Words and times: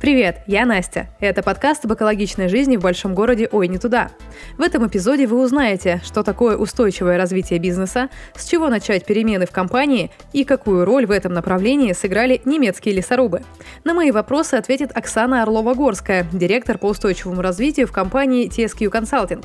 Привет, 0.00 0.42
я 0.46 0.64
Настя. 0.64 1.08
Это 1.18 1.42
подкаст 1.42 1.84
об 1.84 1.92
экологичной 1.92 2.48
жизни 2.48 2.76
в 2.76 2.82
большом 2.82 3.16
городе 3.16 3.48
«Ой, 3.50 3.66
не 3.66 3.78
туда». 3.78 4.12
В 4.56 4.62
этом 4.62 4.86
эпизоде 4.86 5.26
вы 5.26 5.42
узнаете, 5.42 6.00
что 6.04 6.22
такое 6.22 6.56
устойчивое 6.56 7.18
развитие 7.18 7.58
бизнеса, 7.58 8.08
с 8.36 8.46
чего 8.46 8.68
начать 8.68 9.04
перемены 9.04 9.44
в 9.44 9.50
компании 9.50 10.12
и 10.32 10.44
какую 10.44 10.84
роль 10.84 11.04
в 11.04 11.10
этом 11.10 11.32
направлении 11.32 11.92
сыграли 11.94 12.40
немецкие 12.44 12.94
лесорубы. 12.94 13.42
На 13.82 13.92
мои 13.92 14.12
вопросы 14.12 14.54
ответит 14.54 14.96
Оксана 14.96 15.42
Орлова-Горская, 15.42 16.26
директор 16.32 16.78
по 16.78 16.86
устойчивому 16.86 17.42
развитию 17.42 17.88
в 17.88 17.92
компании 17.92 18.48
TSQ 18.48 18.92
Consulting. 18.92 19.44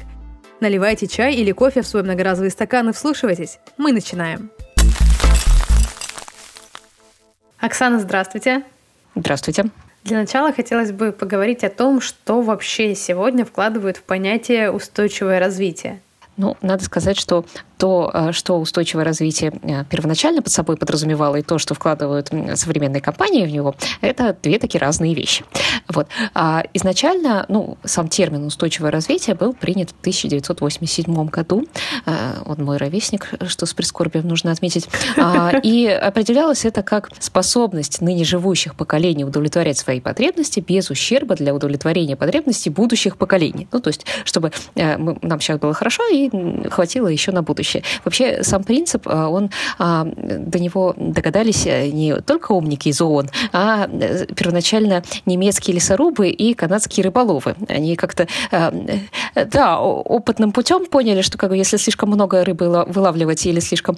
Наливайте 0.60 1.08
чай 1.08 1.34
или 1.34 1.52
кофе 1.52 1.82
в 1.82 1.88
свой 1.88 2.04
многоразовый 2.04 2.52
стакан 2.52 2.90
и 2.90 2.94
вслушивайтесь. 2.94 3.58
Мы 3.78 3.92
начинаем. 3.92 4.52
Оксана, 7.60 8.00
здравствуйте. 8.00 8.62
Здравствуйте. 9.16 9.72
Для 10.04 10.18
начала 10.18 10.52
хотелось 10.52 10.92
бы 10.92 11.12
поговорить 11.12 11.64
о 11.64 11.70
том, 11.70 12.02
что 12.02 12.42
вообще 12.42 12.94
сегодня 12.94 13.46
вкладывают 13.46 13.98
в 13.98 14.04
понятие 14.04 14.70
устойчивое 14.70 15.40
развитие. 15.40 16.02
Ну, 16.36 16.58
надо 16.62 16.84
сказать, 16.84 17.18
что 17.18 17.46
то, 17.78 18.10
э, 18.14 18.32
что 18.32 18.60
устойчивое 18.60 19.04
развитие 19.04 19.52
э, 19.62 19.86
первоначально 19.86 20.42
под 20.42 20.52
собой 20.52 20.78
подразумевало, 20.78 21.36
и 21.36 21.42
то, 21.44 21.60
что 21.60 21.76
вкладывают 21.76 22.32
современные 22.56 23.02
компании 23.02 23.46
в 23.46 23.52
него, 23.52 23.76
это 24.02 24.36
две 24.42 24.58
такие 24.58 24.80
разные 24.80 25.14
вещи. 25.14 25.46
Вот. 25.90 26.08
А 26.34 26.64
изначально, 26.74 27.46
ну, 27.50 27.78
сам 27.84 28.08
термин 28.08 28.46
устойчивое 28.46 28.90
развитие 28.90 29.36
был 29.36 29.54
принят 29.54 29.92
в 29.92 30.00
1987 30.00 31.26
году. 31.26 31.68
Э, 32.06 32.42
он 32.46 32.64
мой 32.64 32.78
ровесник, 32.78 33.32
что 33.48 33.66
с 33.66 33.74
прискорбием 33.74 34.28
нужно 34.28 34.52
отметить. 34.52 34.88
А, 35.18 35.52
и 35.64 35.88
определялось 35.88 36.66
это 36.66 36.84
как 36.84 37.10
способность 37.20 38.02
ныне 38.02 38.24
живущих 38.24 38.76
поколений 38.76 39.26
удовлетворять 39.26 39.78
свои 39.78 40.00
потребности 40.00 40.60
без 40.60 40.90
ущерба 40.90 41.36
для 41.36 41.54
удовлетворения 41.54 42.16
потребностей 42.16 42.70
будущих 42.70 43.18
поколений. 43.18 43.68
Ну, 43.72 43.80
то 43.80 43.90
есть, 43.90 44.06
чтобы 44.26 44.52
нам 44.76 45.40
сейчас 45.40 45.60
было 45.60 45.74
хорошо 45.74 46.04
и 46.12 46.30
хватило 46.70 47.08
еще 47.08 47.32
на 47.32 47.44
будущее. 47.44 47.84
Вообще 48.04 48.44
сам 48.44 48.64
принцип, 48.64 49.08
а, 49.08 49.30
он 49.30 49.50
а, 49.80 50.06
до 50.06 50.60
него 50.60 50.94
догадались 50.98 51.66
э, 51.66 51.90
не 51.90 52.16
только 52.22 52.52
умники 52.52 52.90
из 52.90 53.02
ООН, 53.02 53.30
а 53.52 53.88
э, 53.92 54.26
первоначально 54.36 55.04
немецкие 55.26 55.76
лесорубы 55.76 56.30
и 56.30 56.54
канадские 56.54 57.06
рыболовы. 57.06 57.56
Они 57.68 57.96
как-то, 57.96 58.28
э, 58.52 58.72
да, 59.46 59.80
опытным 59.80 60.52
путем 60.52 60.86
поняли, 60.86 61.22
что 61.22 61.38
как 61.38 61.50
бы, 61.50 61.58
если 61.58 61.78
слишком 61.78 61.93
много 62.02 62.44
рыбы 62.44 62.86
вылавливать 62.88 63.46
или 63.46 63.60
слишком 63.60 63.98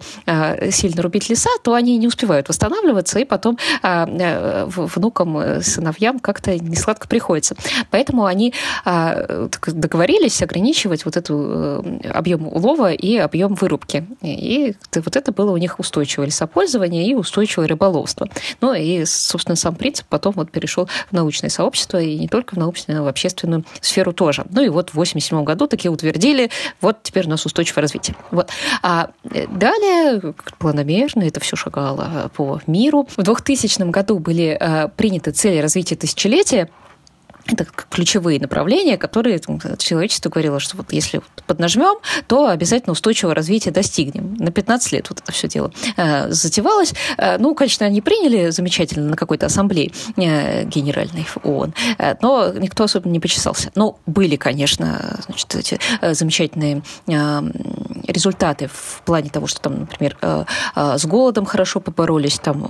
сильно 0.72 1.02
рубить 1.02 1.30
леса, 1.30 1.50
то 1.64 1.74
они 1.74 1.98
не 1.98 2.08
успевают 2.08 2.50
восстанавливаться, 2.50 3.20
и 3.20 3.26
потом 3.26 3.58
внукам, 3.82 5.62
сыновьям 5.62 6.20
как-то 6.20 6.58
несладко 6.58 7.08
приходится. 7.08 7.56
Поэтому 7.92 8.26
они 8.26 8.54
договорились 8.86 10.42
ограничивать 10.42 11.06
вот 11.06 11.18
эту 11.18 11.84
объем 12.14 12.48
улова 12.48 12.92
и 12.92 13.18
объем 13.18 13.56
вырубки. 13.56 14.06
И 14.22 14.76
вот 14.94 15.16
это 15.16 15.32
было 15.32 15.52
у 15.52 15.58
них 15.58 15.80
устойчивое 15.80 16.28
лесопользование 16.28 17.08
и 17.08 17.14
устойчивое 17.16 17.68
рыболовство. 17.68 18.28
Ну 18.62 18.74
и, 18.74 19.06
собственно, 19.06 19.56
сам 19.56 19.76
принцип 19.76 20.06
потом 20.08 20.34
вот 20.36 20.52
перешел 20.52 20.88
в 21.10 21.14
научное 21.14 21.50
сообщество, 21.50 22.02
и 22.02 22.18
не 22.18 22.28
только 22.28 22.56
в 22.56 22.58
научную, 22.58 22.98
но 22.98 23.04
и 23.04 23.06
в 23.06 23.10
общественную 23.10 23.64
сферу 23.82 24.14
тоже. 24.14 24.46
Ну 24.50 24.62
и 24.62 24.70
вот 24.70 24.90
в 24.90 24.94
1987 24.94 25.44
году 25.44 25.68
такие 25.68 25.92
утвердили, 25.92 26.50
вот 26.82 27.04
теперь 27.04 27.26
у 27.28 27.30
нас 27.30 27.46
устойчивое 27.46 27.82
развитие. 27.86 28.16
Вот. 28.32 28.50
А 28.82 29.10
э, 29.32 29.48
далее 29.48 30.34
планомерно 30.58 31.24
это 31.24 31.40
все 31.40 31.56
шагало 31.56 32.32
по 32.36 32.60
миру. 32.68 33.08
В 33.16 33.24
2000 33.24 33.90
году 33.90 34.20
были 34.20 34.58
э, 34.60 34.90
приняты 34.96 35.32
цели 35.32 35.60
развития 35.60 35.96
тысячелетия, 35.96 36.70
это 37.48 37.66
ключевые 37.66 38.40
направления, 38.40 38.98
которые 38.98 39.40
человечество 39.78 40.30
говорило, 40.30 40.60
что 40.60 40.78
вот 40.78 40.92
если 40.92 41.22
поднажмем, 41.46 41.98
то 42.28 42.48
обязательно 42.48 42.94
устойчивого 42.94 43.36
развития 43.36 43.72
достигнем. 43.72 44.36
На 44.40 44.52
15 44.52 44.92
лет 44.94 45.10
вот 45.10 45.22
это 45.22 45.32
все 45.32 45.48
дело 45.48 45.72
э, 45.98 46.32
затевалось. 46.32 46.94
Э, 47.18 47.38
ну, 47.38 47.54
конечно, 47.54 47.86
они 47.86 48.02
приняли 48.02 48.50
замечательно 48.50 49.10
на 49.10 49.16
какой-то 49.16 49.46
ассамблее 49.46 49.92
э, 50.18 50.64
генеральной 50.66 51.28
ООН, 51.44 51.74
но 52.22 52.52
никто 52.54 52.84
особенно 52.86 53.12
не 53.12 53.20
почесался. 53.20 53.72
Но 53.76 54.00
были, 54.06 54.36
конечно, 54.36 55.20
значит, 55.26 55.56
эти 55.56 55.80
замечательные 56.14 56.82
результаты 58.08 58.70
в 58.72 59.02
плане 59.06 59.30
того, 59.30 59.48
что 59.48 59.62
там, 59.62 59.82
например, 59.82 60.18
с 60.76 61.06
голодом 61.06 61.46
хорошо 61.46 61.80
поборолись, 61.80 62.40
там 62.40 62.62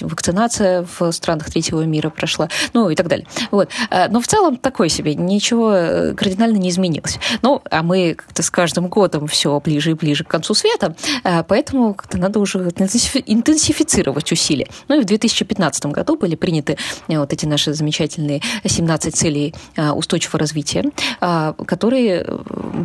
вакцинация 0.00 0.86
в 0.98 1.12
странах 1.12 1.50
третьего 1.50 1.82
мира 1.82 2.10
прошла, 2.10 2.48
ну 2.72 2.90
и 2.90 2.94
так 2.94 3.08
далее. 3.08 3.26
Вот. 3.50 3.70
Но 4.10 4.20
в 4.20 4.26
целом 4.26 4.56
такой 4.56 4.88
себе, 4.88 5.14
ничего 5.14 5.72
э, 5.72 6.14
кардинально 6.14 6.56
не 6.56 6.70
изменилось. 6.70 7.18
Ну, 7.42 7.62
а 7.70 7.82
мы 7.82 8.14
как-то 8.14 8.42
с 8.42 8.50
каждым 8.50 8.88
годом 8.88 9.26
все 9.26 9.58
ближе 9.60 9.92
и 9.92 9.94
ближе 9.94 10.24
к 10.24 10.28
концу 10.28 10.54
света, 10.54 10.96
э, 11.22 11.42
поэтому 11.44 11.94
как-то 11.94 12.18
надо 12.18 12.38
уже 12.40 12.58
интенсифицировать 12.58 14.32
усилия. 14.32 14.68
Ну 14.88 14.98
и 14.98 15.02
в 15.02 15.04
2015 15.04 15.86
году 15.86 16.16
были 16.16 16.34
приняты 16.34 16.76
э, 17.08 17.18
вот 17.18 17.32
эти 17.32 17.46
наши 17.46 17.74
замечательные 17.74 18.42
17 18.64 19.14
целей 19.14 19.54
устойчивого 19.76 20.38
развития, 20.38 20.84
которые 21.20 22.26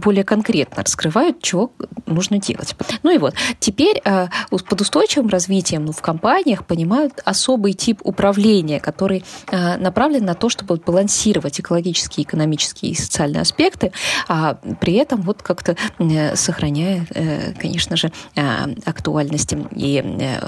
более 0.04 0.24
конкретно 0.24 0.84
раскрывают, 0.84 1.42
чего 1.42 1.72
нужно 2.06 2.40
делать. 2.40 2.76
Ну 3.04 3.12
и 3.12 3.18
вот, 3.18 3.34
теперь 3.60 4.02
под 4.50 4.82
устойчивым 4.82 5.30
развитием 5.30 5.86
ну, 5.86 5.92
в 5.92 6.02
компаниях 6.02 6.66
понимают 6.66 7.22
особый 7.26 7.74
тип 7.74 8.02
управления, 8.04 8.80
который 8.80 9.24
направлен 9.52 10.26
на 10.26 10.36
то, 10.36 10.50
чтобы 10.50 10.78
балансировать 10.78 11.09
балансировать 11.10 11.60
экологические, 11.60 12.24
экономические 12.24 12.92
и 12.92 12.96
социальные 12.96 13.42
аспекты, 13.42 13.92
а 14.28 14.60
при 14.80 14.94
этом 14.94 15.22
вот 15.22 15.42
как-то 15.42 15.76
э, 15.98 16.36
сохраняя, 16.36 17.06
э, 17.16 17.54
конечно 17.60 17.98
же, 17.98 18.12
э, 18.36 18.42
актуальности 18.86 19.58
и 19.76 20.04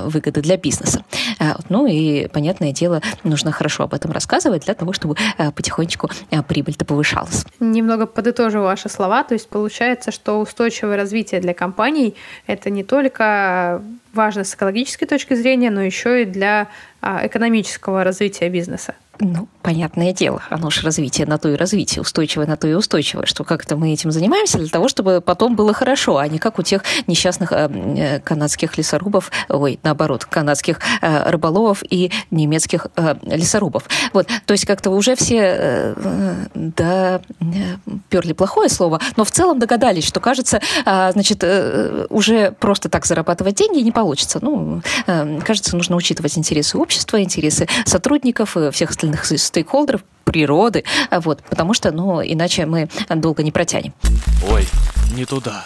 выгоды 0.06 0.42
для 0.42 0.58
бизнеса. 0.58 1.04
Ну 1.70 1.88
и, 1.88 2.28
понятное 2.28 2.72
дело, 2.72 3.02
нужно 3.24 3.52
хорошо 3.52 3.84
об 3.84 3.94
этом 3.94 4.12
рассказывать 4.12 4.66
для 4.66 4.74
того, 4.74 4.94
чтобы 4.94 5.16
потихонечку 5.56 6.10
прибыль-то 6.48 6.86
повышалась. 6.86 7.46
Немного 7.60 8.06
подытожу 8.06 8.62
ваши 8.62 8.90
слова. 8.90 9.24
То 9.24 9.34
есть 9.34 9.50
получается, 9.50 10.12
что 10.12 10.40
устойчивое 10.40 10.96
развитие 10.98 11.42
для 11.42 11.54
компаний– 11.54 12.16
это 12.48 12.70
не 12.70 12.84
только 12.84 13.82
важно 14.14 14.44
с 14.44 14.54
экологической 14.54 15.06
точки 15.06 15.34
зрения, 15.34 15.72
но 15.72 15.82
еще 15.82 16.24
и 16.24 16.26
для 16.26 16.68
а, 17.02 17.26
экономического 17.26 18.04
развития 18.04 18.50
бизнеса. 18.50 18.96
Ну, 19.24 19.48
понятное 19.62 20.14
дело, 20.14 20.42
оно 20.50 20.72
же 20.72 20.82
развитие 20.82 21.28
на 21.28 21.38
то 21.38 21.48
и 21.48 21.56
развитие, 21.56 22.02
устойчивое 22.02 22.48
на 22.48 22.58
то 22.58 22.68
и 22.68 22.74
устойчивое, 22.74 23.28
что 23.28 23.44
как-то 23.44 23.76
мы 23.76 23.94
этим 23.94 24.12
занимаемся 24.12 24.58
для 24.58 24.68
того, 24.68 24.88
чтобы 24.88 25.22
потом 25.22 25.56
было 25.56 25.74
хорошо, 25.74 26.18
а 26.18 26.28
не 26.28 26.40
как 26.40 26.58
у 26.58 26.64
тех 26.64 26.84
несчастных 27.06 27.52
э, 27.52 27.70
э 27.72 28.20
канадских 28.20 28.80
лесорубов, 28.80 29.32
ой, 29.48 29.80
наоборот, 29.84 30.26
канадских 30.26 30.80
э, 31.04 31.30
рыболовов 31.30 31.84
и 31.88 32.12
немецких 32.32 32.88
лесорубов. 33.22 33.84
Вот, 34.12 34.28
то 34.48 34.54
есть 34.54 34.66
как-то 34.66 34.90
уже 34.90 35.16
все, 35.16 35.94
да, 36.56 37.22
перли 38.10 38.34
плохое 38.34 38.70
слово, 38.70 39.00
но 39.18 39.24
в 39.24 39.30
целом 39.30 39.60
догадались, 39.60 40.08
что, 40.08 40.20
кажется, 40.20 40.62
значит, 40.84 41.44
уже 42.10 42.52
просто 42.54 42.90
так 42.90 43.06
зарабатывать 43.06 43.56
деньги 43.56 43.82
не 43.82 43.92
получится. 43.92 44.40
Ну, 44.42 44.82
кажется, 45.06 45.76
нужно 45.76 45.96
учитывать 45.96 46.36
интересы 46.38 46.80
общества, 46.80 47.22
интересы 47.22 47.68
сотрудников, 47.86 48.58
и 48.58 48.72
всех 48.72 48.90
остальных 48.90 49.11
отдельных 49.12 49.26
стейкхолдеров, 49.26 50.04
природы, 50.24 50.84
вот, 51.12 51.44
потому 51.50 51.74
что, 51.74 51.92
ну, 51.92 52.22
иначе 52.22 52.66
мы 52.66 52.90
долго 53.10 53.44
не 53.44 53.52
протянем. 53.52 53.94
Ой, 54.50 54.66
не 55.14 55.26
туда. 55.26 55.66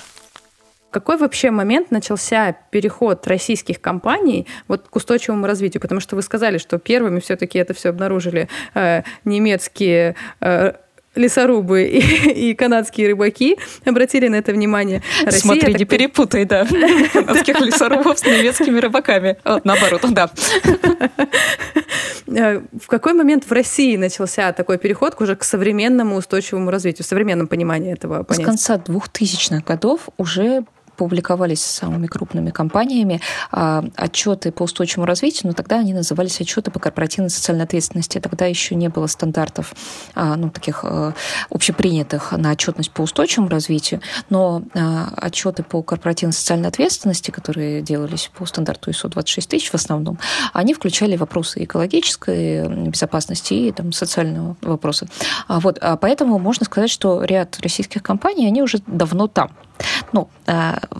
Какой 0.89 1.17
вообще 1.17 1.51
момент 1.51 1.91
начался 1.91 2.53
переход 2.71 3.27
российских 3.27 3.81
компаний 3.81 4.47
вот 4.69 4.87
к 4.89 4.95
устойчивому 4.95 5.45
развитию? 5.45 5.81
Потому 5.81 5.99
что 5.99 6.15
вы 6.15 6.21
сказали, 6.21 6.57
что 6.57 6.79
первыми 6.79 7.19
все-таки 7.19 7.59
это 7.59 7.73
все 7.73 7.89
обнаружили 7.89 8.47
э, 8.73 9.03
немецкие 9.25 10.15
э, 10.39 10.73
лесорубы 11.15 11.83
и, 11.83 11.99
и 12.51 12.53
канадские 12.53 13.09
рыбаки 13.09 13.57
обратили 13.85 14.27
на 14.27 14.35
это 14.35 14.51
внимание. 14.51 15.01
Россия, 15.23 15.41
Смотри, 15.41 15.73
не 15.73 15.85
перепутай, 15.85 16.45
да, 16.45 16.65
канадских 17.13 17.59
лесорубов 17.61 18.19
с 18.19 18.25
немецкими 18.25 18.79
рыбаками. 18.79 19.37
Наоборот, 19.63 20.01
да. 20.11 20.29
Э, 22.27 22.61
в 22.81 22.87
какой 22.87 23.13
момент 23.13 23.45
в 23.45 23.51
России 23.51 23.95
начался 23.97 24.51
такой 24.51 24.79
переход 24.79 25.15
уже 25.21 25.35
к 25.35 25.43
современному 25.43 26.15
устойчивому 26.15 26.71
развитию, 26.71 27.05
в 27.05 27.07
современном 27.07 27.47
понимании 27.47 27.93
этого 27.93 28.23
понятия? 28.23 28.43
С 28.43 28.45
конца 28.47 28.75
2000-х 28.77 29.63
годов 29.65 30.09
уже 30.17 30.65
публиковались 30.97 31.61
самыми 31.61 32.07
крупными 32.07 32.51
компаниями 32.51 33.21
отчеты 33.51 34.51
по 34.51 34.63
устойчивому 34.63 35.05
развитию, 35.05 35.49
но 35.49 35.53
тогда 35.53 35.79
они 35.79 35.93
назывались 35.93 36.39
отчеты 36.41 36.71
по 36.71 36.79
корпоративной 36.79 37.29
социальной 37.29 37.65
ответственности. 37.65 38.19
Тогда 38.19 38.45
еще 38.45 38.75
не 38.75 38.89
было 38.89 39.07
стандартов, 39.07 39.73
ну, 40.15 40.49
таких 40.49 40.85
общепринятых 41.49 42.31
на 42.31 42.51
отчетность 42.51 42.91
по 42.91 43.01
устойчивому 43.01 43.49
развитию, 43.49 44.01
но 44.29 44.63
отчеты 45.17 45.63
по 45.63 45.81
корпоративной 45.83 46.33
социальной 46.33 46.69
ответственности, 46.69 47.31
которые 47.31 47.81
делались 47.81 48.31
по 48.37 48.45
стандарту 48.45 48.91
ISO 48.91 49.09
26 49.09 49.49
тысяч 49.49 49.69
в 49.69 49.75
основном, 49.75 50.17
они 50.53 50.73
включали 50.73 51.15
вопросы 51.15 51.63
экологической 51.63 52.67
безопасности 52.87 53.53
и 53.53 53.71
там, 53.71 53.91
социального 53.91 54.55
вопроса. 54.61 55.07
Вот, 55.47 55.79
поэтому 56.01 56.39
можно 56.39 56.65
сказать, 56.65 56.89
что 56.89 57.23
ряд 57.23 57.59
российских 57.59 58.03
компаний, 58.03 58.47
они 58.47 58.61
уже 58.61 58.79
давно 58.87 59.27
там. 59.27 59.51
Ну, 60.13 60.27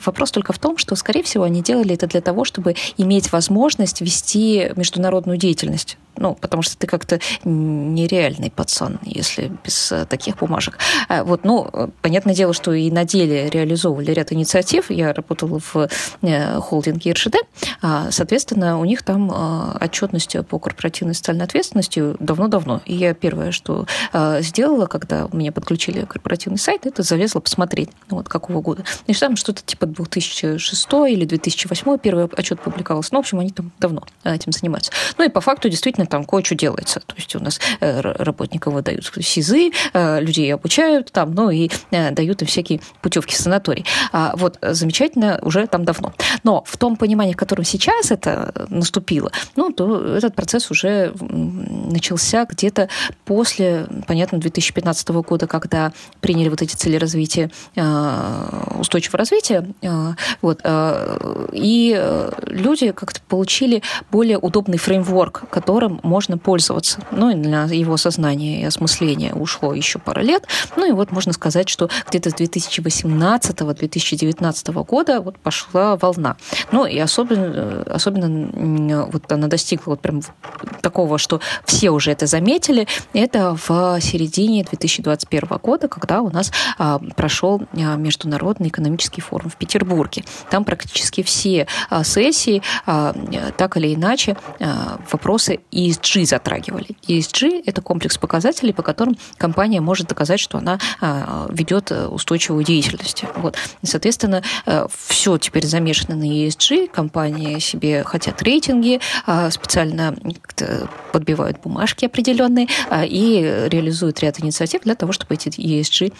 вопрос 0.06 0.32
только 0.32 0.54
в 0.54 0.60
том, 0.60 0.78
что, 0.78 0.96
скорее 0.96 1.24
всего, 1.24 1.44
они 1.44 1.62
делали 1.62 1.96
это 1.96 2.08
для 2.08 2.22
того, 2.22 2.46
чтобы 2.46 2.76
иметь 2.98 3.32
возможность 3.32 4.02
вести 4.02 4.72
международную 4.76 5.38
деятельность. 5.38 5.98
Ну, 6.18 6.34
потому 6.34 6.64
что 6.64 6.78
ты 6.78 6.88
как-то 6.88 7.20
нереальный 7.44 8.50
пацан, 8.50 9.00
если 9.04 9.52
без 9.64 9.92
э, 9.92 10.06
таких 10.06 10.38
бумажек. 10.38 10.78
Э, 11.10 11.24
вот, 11.24 11.44
ну, 11.44 11.92
понятное 12.02 12.34
дело, 12.34 12.54
что 12.54 12.72
и 12.72 12.90
на 12.90 13.04
деле 13.04 13.50
реализовывали 13.50 14.12
ряд 14.12 14.32
инициатив. 14.32 14.90
Я 14.90 15.12
работала 15.12 15.60
в 15.60 15.90
холдинге 16.62 17.12
РЖД. 17.12 17.36
А, 17.82 18.12
соответственно, 18.12 18.80
у 18.80 18.86
них 18.86 19.04
там 19.04 19.30
отчетность 19.82 20.38
по 20.48 20.58
корпоративной 20.60 21.16
социальной 21.16 21.46
ответственности 21.46 22.16
давно-давно. 22.20 22.82
И 22.86 22.96
я 22.96 23.14
первое, 23.14 23.52
что 23.52 23.86
сделала, 24.40 24.86
когда 24.86 25.28
меня 25.34 25.52
подключили 25.52 26.06
корпоративный 26.06 26.60
сайт, 26.60 26.86
это 26.86 27.04
залезла 27.04 27.40
посмотреть, 27.42 27.90
вот 28.10 28.30
какого 28.30 28.62
года. 28.62 28.84
И 29.08 29.14
там 29.14 29.36
что-то 29.36 29.62
типа 29.64 29.86
2006 30.04 30.88
или 31.10 31.26
2008 31.26 31.98
первый 31.98 32.26
отчет 32.26 32.60
публиковался. 32.60 33.10
Ну, 33.14 33.20
в 33.20 33.22
общем, 33.22 33.40
они 33.40 33.50
там 33.52 33.72
давно 33.80 34.04
этим 34.24 34.52
занимаются. 34.52 34.92
Ну 35.18 35.26
и 35.26 35.30
по 35.30 35.42
факту 35.42 35.70
действительно 35.70 36.06
там 36.06 36.26
кое-что 36.26 36.56
делается. 36.56 37.00
То 37.00 37.16
есть 37.16 37.36
у 37.36 37.40
нас 37.40 37.60
э, 37.80 38.02
работникам 38.02 38.74
выдают 38.74 39.06
СИЗы, 39.22 39.72
э, 39.94 40.20
людей 40.22 40.54
обучают 40.54 41.12
там, 41.12 41.34
ну 41.34 41.50
и 41.50 41.70
э, 41.92 42.12
дают 42.12 42.42
им 42.42 42.48
всякие 42.48 42.82
путевки 43.02 43.34
в 43.34 43.38
санаторий. 43.38 43.86
А 44.12 44.34
вот 44.36 44.58
замечательно 44.62 45.40
уже 45.42 45.68
там 45.68 45.86
давно. 45.86 46.14
Но 46.44 46.64
в 46.66 46.78
том 46.78 46.98
понимании, 46.98 47.34
в 47.34 47.38
котором 47.38 47.64
сейчас 47.64 48.12
это 48.12 48.68
наступило, 48.70 49.32
ну, 49.56 49.72
то 49.72 50.16
этот 50.16 50.36
процесс 50.36 50.72
уже 50.72 51.14
начался 51.20 52.46
где-то 52.46 52.90
после, 53.26 53.88
понятно, 54.08 54.38
2015 54.40 55.08
года, 55.10 55.48
когда 55.48 55.94
приняли 56.22 56.50
вот 56.50 56.62
эти 56.62 56.76
цели 56.76 56.98
развития 56.98 57.52
устойчивого 58.80 59.20
развития. 59.20 59.66
Э, 59.86 60.14
вот, 60.42 60.62
э, 60.64 61.48
и 61.54 61.96
э, 61.98 62.32
люди 62.48 62.92
как-то 62.92 63.22
получили 63.28 63.82
более 64.12 64.38
удобный 64.38 64.78
фреймворк, 64.78 65.50
которым 65.50 66.00
можно 66.04 66.38
пользоваться. 66.38 67.00
Ну, 67.12 67.32
и 67.32 67.36
для 67.36 67.64
его 67.64 67.98
сознания 67.98 68.62
и 68.62 68.66
осмысления 68.66 69.34
ушло 69.34 69.74
еще 69.74 69.98
пара 70.00 70.22
лет. 70.22 70.48
Ну, 70.76 70.88
и 70.88 70.92
вот 70.92 71.12
можно 71.12 71.34
сказать, 71.34 71.70
что 71.70 71.90
где-то 72.10 72.32
с 72.32 72.34
2018-2019 72.34 74.86
года 74.86 75.22
вот 75.22 75.40
пошла 75.40 75.96
волна. 75.98 76.38
Ну, 76.72 76.86
и 76.86 77.00
особенно, 77.00 77.82
особенно 77.84 79.08
вот 79.12 79.32
она 79.32 79.48
достигла 79.48 79.92
вот 79.92 80.02
прям 80.02 80.22
такого, 80.82 81.18
что 81.18 81.40
все 81.66 81.92
уже 81.92 82.12
это 82.12 82.28
заметили, 82.28 82.88
это 83.14 83.58
в 83.68 84.00
середине 84.02 84.64
2021 84.64 85.60
года, 85.62 85.88
когда 85.88 86.22
у 86.22 86.30
нас 86.30 86.52
а, 86.78 87.00
прошел 87.16 87.62
международный 87.74 88.70
экономический 88.70 89.22
форум 89.22 89.50
в 89.50 89.56
Петербурге. 89.66 90.24
Там 90.50 90.64
практически 90.64 91.24
все 91.24 91.68
а, 91.90 92.04
сессии 92.04 92.62
а, 92.86 93.14
так 93.58 93.78
или 93.78 93.94
иначе 93.94 94.38
а, 94.60 95.00
вопросы 95.12 95.60
ESG 95.72 96.26
затрагивали. 96.26 96.90
ESG– 97.08 97.64
это 97.66 97.82
комплекс 97.82 98.18
показателей, 98.18 98.74
по 98.74 98.84
которым 98.84 99.18
компания 99.38 99.82
может 99.82 100.08
доказать, 100.08 100.40
что 100.40 100.58
она 100.58 100.80
ведет 101.50 101.92
устойчивую 101.92 102.64
деятельность. 102.64 103.24
Вот. 103.36 103.58
И, 103.82 103.88
соответственно, 103.88 104.44
все 104.90 105.38
теперь 105.38 105.66
замешано 105.66 106.16
на 106.16 106.24
ESG, 106.24 106.88
компании 106.90 107.60
себе 107.60 108.04
хотят 108.04 108.42
рейтинги, 108.42 109.00
специально 109.50 110.16
подбивают 111.12 111.60
бумажки 111.62 112.06
определенные 112.06 112.68
и 113.06 113.68
реализуют 113.70 114.20
ряд 114.22 114.40
инициатив 114.40 114.82
для 114.84 114.96
того, 114.96 115.12
чтобы 115.12 115.36
эти 115.36 115.50
ESG 115.50 116.14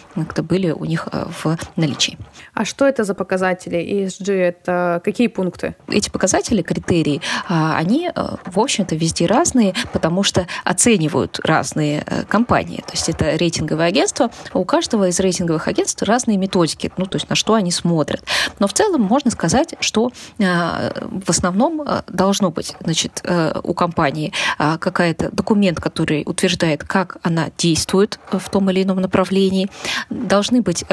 были 0.44 0.72
у 0.72 0.86
них 0.86 1.08
в 1.12 1.58
наличии. 1.76 2.18
А 2.54 2.66
что 2.66 2.86
это 2.86 3.04
за 3.04 3.14
показатели 3.14 3.35
ESG? 3.36 4.34
Это 4.34 5.02
какие 5.04 5.28
пункты? 5.28 5.76
Эти 5.88 6.10
показатели, 6.10 6.62
критерии, 6.62 7.22
а, 7.48 7.78
они, 7.78 8.10
э, 8.14 8.28
в 8.46 8.60
общем-то, 8.60 8.96
везде 8.96 9.26
разные, 9.26 9.74
потому 9.94 10.24
что 10.24 10.48
оценивают 10.64 11.40
разные 11.44 12.04
э, 12.06 12.24
компании. 12.24 12.78
То 12.78 12.92
есть 12.94 13.10
это 13.10 13.36
рейтинговые 13.36 13.88
агентства. 13.88 14.32
У 14.54 14.66
каждого 14.66 15.08
из 15.08 15.20
рейтинговых 15.20 15.68
агентств 15.68 16.02
разные 16.04 16.38
методики, 16.38 16.92
ну, 16.98 17.06
то 17.06 17.18
есть 17.18 17.30
на 17.30 17.36
что 17.36 17.54
они 17.54 17.72
смотрят. 17.72 18.24
Но 18.60 18.68
в 18.68 18.74
целом 18.74 19.02
можно 19.02 19.32
сказать, 19.32 19.76
что 19.80 20.12
э, 20.40 20.44
в 21.26 21.30
основном 21.30 21.86
должно 22.08 22.52
быть 22.52 22.76
значит, 22.80 23.24
у 23.64 23.74
компании 23.74 24.34
какая-то 24.58 25.30
документ, 25.32 25.80
который 25.80 26.24
утверждает, 26.26 26.84
как 26.84 27.18
она 27.24 27.50
действует 27.58 28.20
в 28.32 28.50
том 28.50 28.70
или 28.70 28.84
ином 28.84 29.02
направлении. 29.02 29.70
Должны 30.10 30.62
быть 30.62 30.84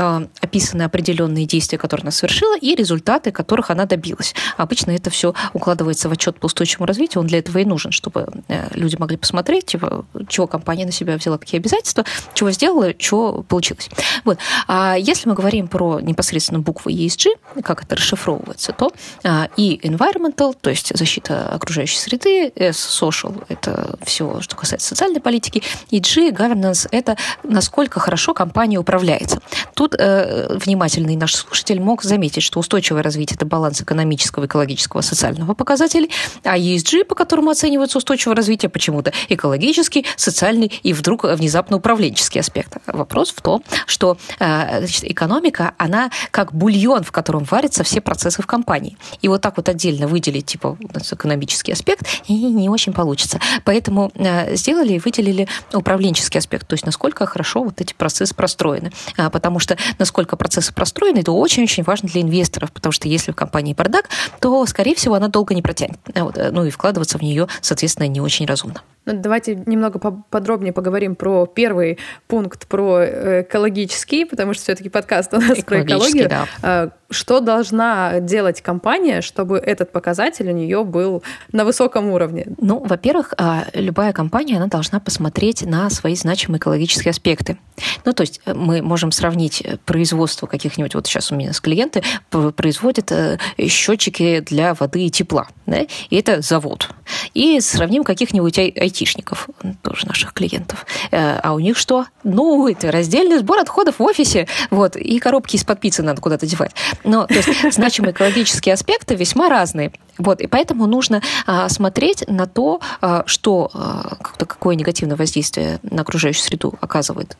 описаны 0.41 0.83
определенные 0.83 1.47
действия, 1.47 1.79
которые 1.79 2.05
она 2.05 2.11
совершила, 2.33 2.57
и 2.57 2.75
результаты, 2.75 3.31
которых 3.31 3.71
она 3.71 3.85
добилась. 3.85 4.35
Обычно 4.57 4.93
это 4.93 5.11
все 5.11 5.35
укладывается 5.53 6.09
в 6.09 6.13
отчет 6.13 6.39
по 6.39 6.47
устойчивому 6.47 6.87
развитию, 6.87 7.21
он 7.21 7.27
для 7.27 7.39
этого 7.39 7.59
и 7.59 7.65
нужен, 7.65 7.93
чтобы 7.93 8.27
э, 8.49 8.69
люди 8.75 8.97
могли 8.97 9.17
посмотреть, 9.17 9.67
типа, 9.67 10.05
чего 10.29 10.47
компания 10.47 10.87
на 10.87 10.93
себя 10.93 11.17
взяла, 11.17 11.39
какие 11.39 11.61
обязательства, 11.61 12.05
чего 12.35 12.51
сделала, 12.51 12.95
что 12.99 13.45
получилось. 13.49 13.91
Вот. 14.25 14.39
А 14.67 14.97
если 14.99 15.29
мы 15.29 15.35
говорим 15.35 15.69
про 15.69 16.01
непосредственно 16.01 16.61
буквы 16.61 16.93
ESG, 16.93 17.31
как 17.63 17.85
это 17.85 17.97
расшифровывается, 17.97 18.73
то 18.73 18.93
а, 19.25 19.49
и 19.57 19.79
environmental, 19.83 20.57
то 20.59 20.71
есть 20.71 20.97
защита 20.97 21.49
окружающей 21.49 21.99
среды, 21.99 22.53
S 22.57 23.01
social– 23.03 23.45
это 23.49 23.97
все, 24.03 24.41
что 24.41 24.57
касается 24.57 24.89
социальной 24.89 25.21
политики, 25.21 25.63
и 25.91 26.01
G 26.01 26.31
governance– 26.31 26.89
это 26.91 27.17
насколько 27.43 28.01
хорошо 28.01 28.35
компания 28.35 28.79
управляется. 28.79 29.41
Тут 29.75 29.95
э, 29.99 30.57
внимательный 30.57 31.17
наш 31.17 31.35
слушатель 31.35 31.81
мог 31.81 32.03
заметить, 32.03 32.22
что 32.31 32.61
устойчивое 32.61 33.03
развитие– 33.03 33.37
это 33.37 33.47
баланс 33.47 33.81
экономического, 33.81 34.47
экологического, 34.47 35.01
социального 35.01 35.55
показателей, 35.55 36.11
а 36.45 36.59
ESG, 36.59 37.05
по 37.05 37.15
которому 37.15 37.51
оценивается 37.51 37.99
устойчивое 37.99 38.37
развитие, 38.37 38.69
почему-то 38.69 39.13
экологический, 39.29 40.07
социальный 40.17 40.73
и 40.83 40.93
вдруг 40.93 41.25
внезапно 41.25 41.77
управленческий 41.77 42.41
аспект. 42.41 42.77
Вопрос 42.87 43.31
в 43.31 43.41
том, 43.41 43.63
что 43.87 44.17
э, 44.39 44.79
значит, 44.79 45.05
экономика, 45.05 45.75
она 45.79 46.11
как 46.31 46.53
бульон, 46.55 47.03
в 47.03 47.13
котором 47.13 47.45
варятся 47.45 47.85
все 47.85 48.01
процессы 48.01 48.43
в 48.43 48.47
компании. 48.47 48.97
И 49.21 49.29
вот 49.29 49.41
так 49.41 49.57
вот 49.57 49.69
отдельно 49.69 50.07
выделить, 50.07 50.47
типа, 50.47 50.77
экономический 51.13 51.73
аспект, 51.73 52.07
и 52.29 52.35
не 52.35 52.69
очень 52.69 52.93
получится. 52.93 53.41
Поэтому 53.65 54.13
э, 54.15 54.57
сделали 54.57 54.95
и 54.95 54.99
выделили 54.99 55.49
управленческий 55.73 56.39
аспект, 56.39 56.67
то 56.67 56.75
есть 56.75 56.87
насколько 56.87 57.27
хорошо 57.27 57.63
вот 57.63 57.81
эти 57.81 57.95
процессы 57.95 58.35
простроены. 58.35 58.93
А, 59.17 59.31
потому 59.31 59.59
что 59.59 59.77
насколько 59.99 60.37
процессы 60.37 60.73
простроены, 60.73 61.19
это 61.19 61.33
очень-очень 61.33 61.83
важно 61.83 62.09
для 62.13 62.23
инвесторов, 62.23 62.73
потому 62.73 62.93
что 62.93 63.09
если 63.09 63.33
в 63.33 63.35
компании 63.35 63.75
бардак, 63.75 64.09
то, 64.41 64.65
скорее 64.67 64.95
всего, 64.95 65.15
она 65.15 65.29
долго 65.29 65.55
не 65.55 65.63
протянет. 65.63 65.99
Вот, 66.15 66.37
э, 66.37 66.51
ну 66.51 66.65
и 66.65 66.71
вкладываться 66.71 67.19
в 67.19 67.23
нее, 67.23 67.49
соответственно, 67.61 68.07
не 68.07 68.21
очень 68.21 68.47
разумно. 68.47 68.83
Ну, 69.05 69.15
давайте 69.15 69.57
немного 69.57 69.99
подробнее 69.99 70.73
поговорим 70.73 71.17
про 71.17 71.47
первый 71.47 71.99
пункт, 72.29 72.69
про 72.69 73.01
э, 73.01 73.43
экологический, 73.43 74.25
потому 74.25 74.55
что 74.55 74.63
все-таки 74.63 74.89
подкаст 74.89 75.35
у 75.35 75.41
нас 75.41 75.59
про 75.65 75.83
экологию. 75.83 76.29
Да. 76.29 76.47
А, 76.63 76.91
что 77.11 77.41
должна 77.41 78.21
делать 78.21 78.63
компания, 78.63 79.21
чтобы 79.21 79.59
этот 79.59 79.91
показатель 79.91 80.49
у 80.49 80.53
нее 80.53 80.85
был 80.85 81.25
на 81.51 81.65
высоком 81.65 82.11
уровне? 82.11 82.47
Ну, 82.59 82.79
во-первых, 82.79 83.35
а, 83.39 83.65
любая 83.75 84.13
компания, 84.13 84.57
она 84.57 84.69
должна 84.69 85.01
посмотреть 85.01 85.63
на 85.63 85.91
свои 85.91 86.15
значимые 86.15 86.59
экологические 86.59 87.11
аспекты. 87.11 87.59
Ну, 88.05 88.13
то 88.13 88.23
есть 88.23 88.41
э, 88.45 88.55
мы 88.55 88.83
можем 88.83 89.11
сравнить 89.11 89.65
производство 89.85 90.47
каких-нибудь, 90.47 90.95
вот 90.95 91.09
сейчас 91.09 91.33
у 91.33 91.35
меня 91.35 91.53
с 91.53 91.61
клиенты 91.61 92.05
производят 92.31 93.11
э, 93.11 93.39
счетчики 93.67 94.41
для 94.41 94.75
воды 94.75 95.07
и 95.07 95.11
тепла, 95.11 95.49
да, 95.67 95.87
и 96.09 96.17
это 96.17 96.41
завод. 96.41 96.89
И 97.35 97.61
сравним 97.61 98.05
каких-нибудь 98.05 98.59
айтишников, 98.93 99.49
тоже 99.83 100.07
наших 100.07 100.33
клиентов. 100.35 100.87
Э, 101.11 101.39
а 101.43 101.55
у 101.55 101.59
них 101.59 101.79
что? 101.79 102.07
Ну, 102.25 102.69
это 102.69 102.93
раздельный 102.93 103.39
сбор 103.39 103.59
отходов 103.59 103.99
в 103.99 104.03
офисе, 104.03 104.47
вот, 104.71 104.97
и 104.97 105.19
коробки 105.19 105.57
из-под 105.57 105.81
пиццы 105.81 106.03
надо 106.03 106.21
куда-то 106.21 106.47
девать. 106.47 106.73
Но, 107.05 107.27
то 107.27 107.35
есть, 107.35 107.73
значимые 107.75 108.13
экологические 108.13 108.75
аспекты 108.75 109.15
весьма 109.15 109.49
разные. 109.49 109.93
Вот, 110.19 110.41
и 110.41 110.47
поэтому 110.47 110.87
нужно 110.87 111.23
а, 111.47 111.69
смотреть 111.69 112.25
на 112.29 112.47
то, 112.47 112.81
а, 113.01 113.25
что 113.27 113.71
а, 113.73 114.17
какое 114.39 114.75
негативное 114.75 115.17
воздействие 115.17 115.81
на 115.83 116.03
окружающую 116.03 116.45
среду 116.45 116.75
оказывает 116.81 117.37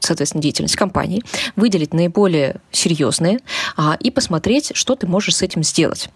соответственно, 0.00 0.42
деятельность 0.42 0.76
компании, 0.76 1.22
выделить 1.56 1.94
наиболее 1.94 2.56
серьезные 2.70 3.40
а, 3.76 3.96
и 3.98 4.10
посмотреть, 4.10 4.72
что 4.74 4.96
ты 4.96 5.06
можешь 5.06 5.36
с 5.36 5.42
этим 5.42 5.62
сделать. 5.62 6.10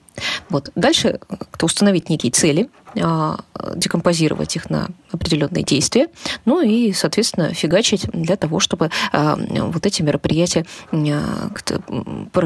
Вот. 0.49 0.71
Дальше 0.75 1.21
кто 1.51 1.67
установить 1.67 2.09
некие 2.09 2.33
цели, 2.33 2.71
а, 3.01 3.41
декомпозировать 3.75 4.57
их 4.57 4.71
на 4.71 4.89
определенные 5.11 5.65
действия, 5.65 6.09
ну 6.45 6.61
и, 6.61 6.93
соответственно, 6.93 7.53
фигачить 7.55 8.07
для 8.13 8.37
того, 8.37 8.61
чтобы 8.61 8.91
а, 9.13 9.37
вот 9.37 9.87
эти 9.87 10.03
мероприятия 10.03 10.67
а, 10.93 11.51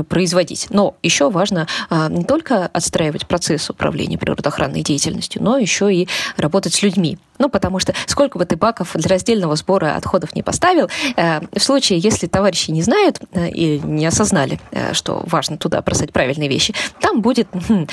производить. 0.08 0.66
Но 0.70 0.96
еще 1.02 1.30
важно 1.30 1.66
не 1.90 2.24
только 2.24 2.66
отстраивать 2.66 3.26
процесс 3.26 3.70
управления 3.70 4.18
природоохранной 4.18 4.82
деятельностью, 4.82 5.42
но 5.42 5.58
еще 5.58 5.92
и 5.94 6.08
работать 6.36 6.74
с 6.74 6.82
людьми. 6.82 7.18
Ну, 7.40 7.48
потому 7.48 7.78
что 7.78 7.94
сколько 8.06 8.38
бы 8.38 8.44
ты 8.44 8.54
баков 8.56 8.90
для 8.94 9.08
раздельного 9.08 9.56
сбора 9.56 9.96
отходов 9.96 10.34
не 10.36 10.42
поставил, 10.42 10.88
э, 11.16 11.40
в 11.40 11.58
случае, 11.58 11.98
если 11.98 12.26
товарищи 12.26 12.70
не 12.70 12.82
знают 12.82 13.18
э, 13.32 13.48
и 13.48 13.80
не 13.80 14.04
осознали, 14.04 14.60
э, 14.72 14.92
что 14.92 15.24
важно 15.26 15.56
туда 15.56 15.80
бросать 15.80 16.12
правильные 16.12 16.50
вещи, 16.50 16.74
там 17.00 17.22
будет 17.22 17.48
хм, 17.68 17.86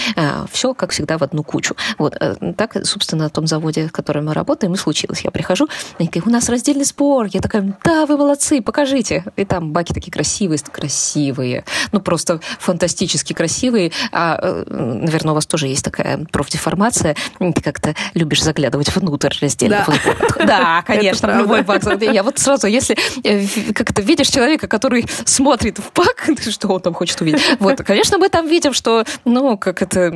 все, 0.52 0.74
как 0.74 0.92
всегда, 0.92 1.18
в 1.18 1.24
одну 1.24 1.44
кучу. 1.44 1.76
Вот 1.98 2.18
так, 2.58 2.86
собственно, 2.86 3.24
на 3.24 3.30
том 3.30 3.48
заводе, 3.48 3.88
в 3.88 3.92
котором 3.94 4.26
мы 4.26 4.34
работаем, 4.34 4.74
и 4.74 4.78
случилось. 4.78 5.22
Я 5.22 5.32
прихожу, 5.32 5.70
они 5.98 6.10
говорят, 6.10 6.28
у 6.28 6.32
нас 6.32 6.50
раздельный 6.50 6.84
сбор. 6.84 7.28
Я 7.32 7.40
такая, 7.40 7.78
да, 7.86 8.06
вы 8.06 8.18
молодцы, 8.18 8.62
покажите. 8.62 9.24
И 9.38 9.46
там 9.46 9.72
баки 9.72 9.94
такие 9.94 10.12
красивые, 10.12 10.60
красивые, 10.60 11.64
ну, 11.94 12.02
просто 12.02 12.42
фантастически 12.60 13.32
красивые. 13.32 13.94
А, 14.12 14.66
наверное, 14.68 15.32
у 15.32 15.36
вас 15.36 15.46
тоже 15.46 15.68
есть 15.68 15.86
такая 15.86 16.26
профдеформация. 16.32 17.16
Ты 17.40 17.62
как-то 17.62 17.96
любишь 18.14 18.44
заглядывать 18.44 18.94
внутрь 18.94 19.37
раздельно. 19.42 19.86
Да, 20.38 20.46
да 20.46 20.84
конечно, 20.86 21.34
в 21.34 21.38
любой 21.38 21.62
бак. 21.62 21.84
Я 22.02 22.24
вот 22.24 22.40
сразу, 22.40 22.68
если 22.68 22.98
э, 23.24 23.74
как 23.74 23.94
то 23.94 24.02
видишь 24.02 24.28
человека, 24.28 24.68
который 24.68 25.06
смотрит 25.26 25.80
в 25.80 25.92
бак, 25.94 26.30
что 26.50 26.68
он 26.70 26.82
там 26.82 26.94
хочет 26.94 27.20
увидеть. 27.22 27.42
Вот, 27.60 27.78
конечно, 27.84 28.18
мы 28.18 28.30
там 28.30 28.48
видим, 28.48 28.74
что, 28.74 29.06
ну, 29.26 29.58
как 29.58 29.82
это, 29.82 30.12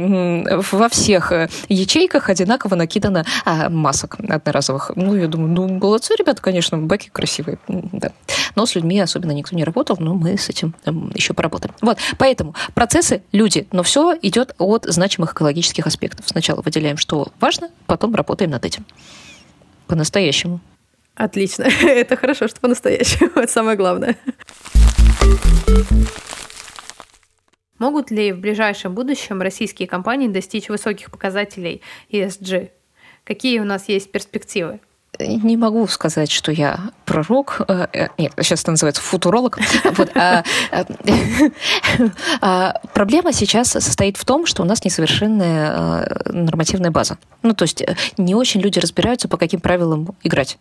во 0.72 0.90
всех 0.90 1.32
э, 1.32 1.50
ячейках 1.70 2.30
одинаково 2.30 2.76
накидано 2.76 3.26
а, 3.46 3.70
масок 3.70 4.18
одноразовых. 4.20 4.92
Ну, 4.96 5.16
я 5.16 5.28
думаю, 5.28 5.52
ну, 5.52 5.68
молодцы, 5.68 6.14
ребята, 6.18 6.42
конечно, 6.42 6.78
баки 6.78 7.10
красивые. 7.10 7.58
Да. 7.68 8.12
Но 8.56 8.66
с 8.66 8.76
людьми 8.76 9.00
особенно 9.00 9.32
никто 9.32 9.56
не 9.56 9.64
работал, 9.64 9.98
но 10.00 10.14
мы 10.14 10.38
с 10.38 10.50
этим 10.50 10.76
еще 11.14 11.34
поработаем. 11.34 11.74
Вот, 11.82 11.98
поэтому 12.18 12.56
процессы, 12.74 13.24
люди, 13.32 13.68
но 13.72 13.84
все 13.84 14.18
идет 14.22 14.56
от 14.58 14.86
значимых 14.86 15.34
экологических 15.34 15.88
аспектов. 15.88 16.28
Сначала 16.28 16.62
выделяем, 16.62 16.98
что 16.98 17.30
важно, 17.40 17.70
потом 17.86 18.16
работаем 18.16 18.52
над 18.52 18.66
этим 18.66 18.86
по-настоящему. 19.92 20.62
Отлично. 21.16 21.64
Это 21.82 22.16
хорошо, 22.16 22.48
что 22.48 22.62
по-настоящему. 22.62 23.30
Это 23.36 23.52
самое 23.52 23.76
главное. 23.76 24.16
Могут 27.78 28.10
ли 28.10 28.32
в 28.32 28.40
ближайшем 28.40 28.96
будущем 28.96 29.42
российские 29.42 29.90
компании 29.90 30.30
достичь 30.30 30.70
высоких 30.70 31.12
показателей 31.12 31.82
ESG? 32.10 32.72
Какие 33.26 33.60
у 33.60 33.66
нас 33.66 33.90
есть 33.90 34.14
перспективы? 34.14 34.80
Не 35.20 35.58
могу 35.58 35.86
сказать, 35.88 36.32
что 36.32 36.52
я 36.52 36.80
пророк. 37.06 37.62
Э, 37.68 37.88
э, 37.94 38.08
нет, 38.18 38.34
сейчас 38.42 38.62
это 38.62 38.72
называется 38.72 39.02
футуролог. 39.02 39.60
А, 40.16 40.44
а, 40.72 40.86
а, 42.42 42.74
проблема 42.94 43.34
сейчас 43.34 43.70
состоит 43.70 44.18
в 44.18 44.26
том, 44.26 44.46
что 44.46 44.64
у 44.64 44.66
нас 44.66 44.84
несовершенная 44.84 46.04
э, 46.06 46.32
нормативная 46.32 46.92
база. 46.92 47.18
Ну, 47.44 47.54
то 47.54 47.64
есть 47.64 47.84
не 48.18 48.36
очень 48.36 48.62
люди 48.62 48.80
разбираются, 48.80 49.28
по 49.28 49.38
каким 49.38 49.60
правилам 49.60 50.16
играть. 50.24 50.58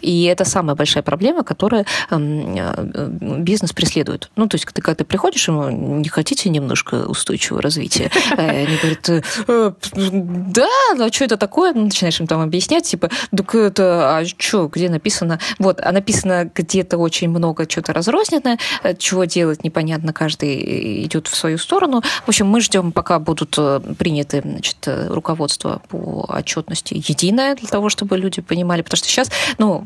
И 0.00 0.24
это 0.24 0.44
самая 0.44 0.76
большая 0.76 1.02
проблема, 1.02 1.42
которую 1.42 1.84
эм, 2.10 2.56
э, 2.56 3.08
бизнес 3.38 3.72
преследует. 3.72 4.30
Ну, 4.36 4.46
то 4.46 4.56
есть, 4.56 4.66
ты, 4.66 4.82
когда 4.82 4.96
ты 4.96 5.04
приходишь, 5.04 5.48
ему 5.48 5.70
не 5.70 6.08
хотите 6.08 6.48
немножко 6.50 7.06
устойчивого 7.06 7.62
развития? 7.62 8.10
А 8.36 8.42
они 8.42 8.76
говорят, 8.76 9.24
«Э, 9.48 9.72
да, 9.94 10.68
ну 10.96 11.04
а 11.04 11.12
что 11.12 11.24
это 11.24 11.36
такое? 11.36 11.72
Ну, 11.74 11.84
начинаешь 11.84 12.20
им 12.20 12.26
там 12.26 12.40
объяснять, 12.40 12.84
типа, 12.84 13.10
так 13.36 13.54
это, 13.54 14.18
а 14.18 14.24
что, 14.24 14.68
где 14.68 14.88
написано? 14.88 15.38
Вот, 15.58 15.80
а 15.82 15.92
написано 15.92 16.50
где-то 16.54 16.96
очень 16.96 17.28
много 17.28 17.68
что-то 17.68 17.92
разрозненное, 17.92 18.58
э, 18.82 18.94
чего 18.96 19.24
делать 19.24 19.64
непонятно, 19.64 20.12
каждый 20.12 21.04
идет 21.04 21.26
в 21.26 21.36
свою 21.36 21.58
сторону. 21.58 22.02
В 22.24 22.28
общем, 22.28 22.46
мы 22.46 22.60
ждем, 22.60 22.92
пока 22.92 23.18
будут 23.18 23.58
приняты 23.98 24.40
значит, 24.42 24.88
руководство 25.08 25.82
по 25.88 26.26
отчетности 26.28 26.94
единое 26.94 27.54
для 27.54 27.68
того, 27.68 27.88
чтобы 27.88 28.16
люди 28.16 28.40
понимали, 28.40 28.82
потому 28.82 28.98
что 28.98 29.08
сейчас, 29.08 29.30
ну, 29.58 29.84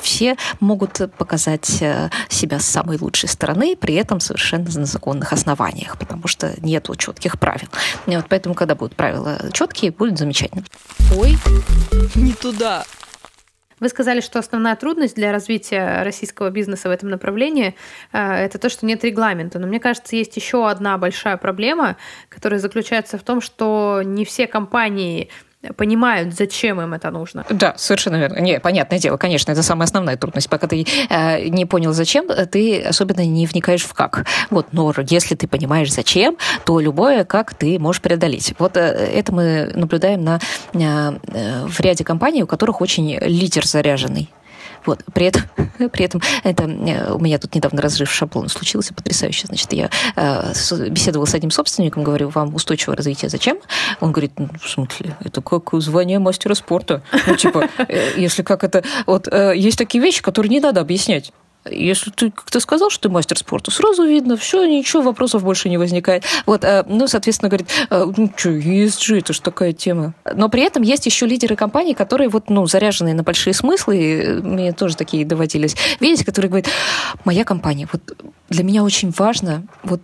все 0.00 0.36
могут 0.60 1.00
показать 1.16 1.82
э, 1.82 2.10
себя 2.28 2.58
с 2.58 2.66
самой 2.66 2.98
лучшей 2.98 3.28
стороны, 3.28 3.76
при 3.76 3.94
этом 3.94 4.20
совершенно 4.20 4.64
на 4.64 4.86
законных 4.86 5.32
основаниях, 5.32 5.98
потому 5.98 6.28
что 6.28 6.54
нет 6.60 6.88
четких 6.98 7.38
правил. 7.38 7.68
И 8.06 8.16
вот 8.16 8.26
поэтому, 8.28 8.54
когда 8.54 8.74
будут 8.74 8.96
правила 8.96 9.38
четкие, 9.52 9.92
будет 9.92 10.18
замечательно. 10.18 10.64
Ой, 11.16 11.36
не 12.14 12.32
туда. 12.32 12.84
Вы 13.82 13.88
сказали, 13.88 14.20
что 14.20 14.38
основная 14.38 14.76
трудность 14.76 15.16
для 15.16 15.32
развития 15.32 16.04
российского 16.04 16.50
бизнеса 16.50 16.88
в 16.88 16.92
этом 16.92 17.08
направлении 17.08 17.74
э, 18.12 18.18
это 18.18 18.58
то, 18.58 18.68
что 18.68 18.86
нет 18.86 19.02
регламента. 19.02 19.58
Но 19.58 19.66
мне 19.66 19.80
кажется, 19.80 20.14
есть 20.14 20.36
еще 20.36 20.68
одна 20.68 20.96
большая 20.98 21.36
проблема, 21.36 21.96
которая 22.28 22.60
заключается 22.60 23.18
в 23.18 23.24
том, 23.24 23.40
что 23.40 24.02
не 24.04 24.24
все 24.24 24.46
компании 24.46 25.30
понимают, 25.76 26.34
зачем 26.34 26.80
им 26.80 26.94
это 26.94 27.10
нужно. 27.10 27.44
Да, 27.50 27.74
совершенно 27.76 28.16
верно. 28.16 28.38
Не, 28.40 28.60
понятное 28.60 28.98
дело, 28.98 29.16
конечно, 29.16 29.52
это 29.52 29.62
самая 29.62 29.84
основная 29.84 30.16
трудность. 30.16 30.48
Пока 30.48 30.66
ты 30.66 30.86
э, 31.08 31.48
не 31.48 31.66
понял, 31.66 31.92
зачем, 31.92 32.28
ты 32.50 32.80
особенно 32.80 33.24
не 33.24 33.46
вникаешь 33.46 33.84
в 33.84 33.94
как. 33.94 34.26
Вот, 34.50 34.68
но 34.72 34.92
если 35.08 35.34
ты 35.34 35.46
понимаешь, 35.46 35.92
зачем, 35.92 36.36
то 36.64 36.80
любое 36.80 37.24
как 37.24 37.54
ты 37.54 37.78
можешь 37.78 38.02
преодолеть. 38.02 38.54
Вот 38.58 38.76
э, 38.76 38.80
это 38.80 39.32
мы 39.32 39.72
наблюдаем 39.74 40.24
на, 40.24 40.40
э, 40.72 41.66
в 41.66 41.80
ряде 41.80 42.04
компаний, 42.04 42.42
у 42.42 42.46
которых 42.46 42.80
очень 42.80 43.18
лидер 43.20 43.66
заряженный. 43.66 44.28
Вот. 44.86 45.04
При 45.12 45.26
этом, 45.26 45.42
при 45.90 46.04
этом 46.04 46.20
это, 46.44 46.64
э, 46.64 47.12
у 47.12 47.18
меня 47.18 47.38
тут 47.38 47.54
недавно 47.54 47.80
разрыв 47.80 48.10
шаблона 48.10 48.48
случился, 48.48 48.94
потрясающе. 48.94 49.46
Значит, 49.46 49.72
я 49.72 49.90
э, 50.16 50.52
беседовала 50.88 51.26
с 51.26 51.34
одним 51.34 51.50
собственником, 51.50 52.04
говорю, 52.04 52.28
вам 52.28 52.54
устойчивое 52.54 52.96
развитие 52.96 53.28
зачем? 53.28 53.58
Он 54.00 54.12
говорит, 54.12 54.32
ну, 54.38 54.48
в 54.60 54.68
смысле, 54.68 55.16
это 55.20 55.40
как 55.40 55.70
звание 55.74 56.18
мастера 56.18 56.54
спорта. 56.54 57.02
Ну, 57.26 57.36
типа, 57.36 57.68
э, 57.78 58.12
если 58.16 58.42
как 58.42 58.64
это... 58.64 58.82
Вот 59.06 59.28
э, 59.28 59.54
есть 59.56 59.78
такие 59.78 60.02
вещи, 60.02 60.22
которые 60.22 60.50
не 60.50 60.60
надо 60.60 60.80
объяснять. 60.80 61.32
Если 61.70 62.10
ты 62.10 62.30
как-то 62.30 62.60
сказал, 62.60 62.90
что 62.90 63.08
ты 63.08 63.08
мастер 63.08 63.38
спорта, 63.38 63.70
сразу 63.70 64.04
видно, 64.04 64.36
все, 64.36 64.64
ничего, 64.64 65.02
вопросов 65.02 65.44
больше 65.44 65.68
не 65.68 65.78
возникает. 65.78 66.24
Вот, 66.46 66.64
э, 66.64 66.84
ну, 66.86 67.06
соответственно, 67.06 67.48
говорит, 67.48 67.68
э, 67.88 68.04
ну, 68.16 68.32
что, 68.36 68.50
ESG, 68.50 69.18
это 69.18 69.32
же 69.32 69.40
такая 69.40 69.72
тема. 69.72 70.14
Но 70.34 70.48
при 70.48 70.62
этом 70.62 70.82
есть 70.82 71.06
еще 71.06 71.26
лидеры 71.26 71.54
компаний, 71.54 71.94
которые 71.94 72.28
вот, 72.28 72.50
ну, 72.50 72.66
заряженные 72.66 73.14
на 73.14 73.22
большие 73.22 73.54
смыслы, 73.54 74.40
мне 74.42 74.72
тоже 74.72 74.96
такие 74.96 75.24
доводились 75.24 75.76
видеть, 76.00 76.24
которые 76.24 76.48
говорят, 76.48 76.68
моя 77.24 77.44
компания, 77.44 77.88
вот 77.92 78.16
для 78.48 78.64
меня 78.64 78.82
очень 78.82 79.10
важно 79.10 79.64
вот 79.84 80.00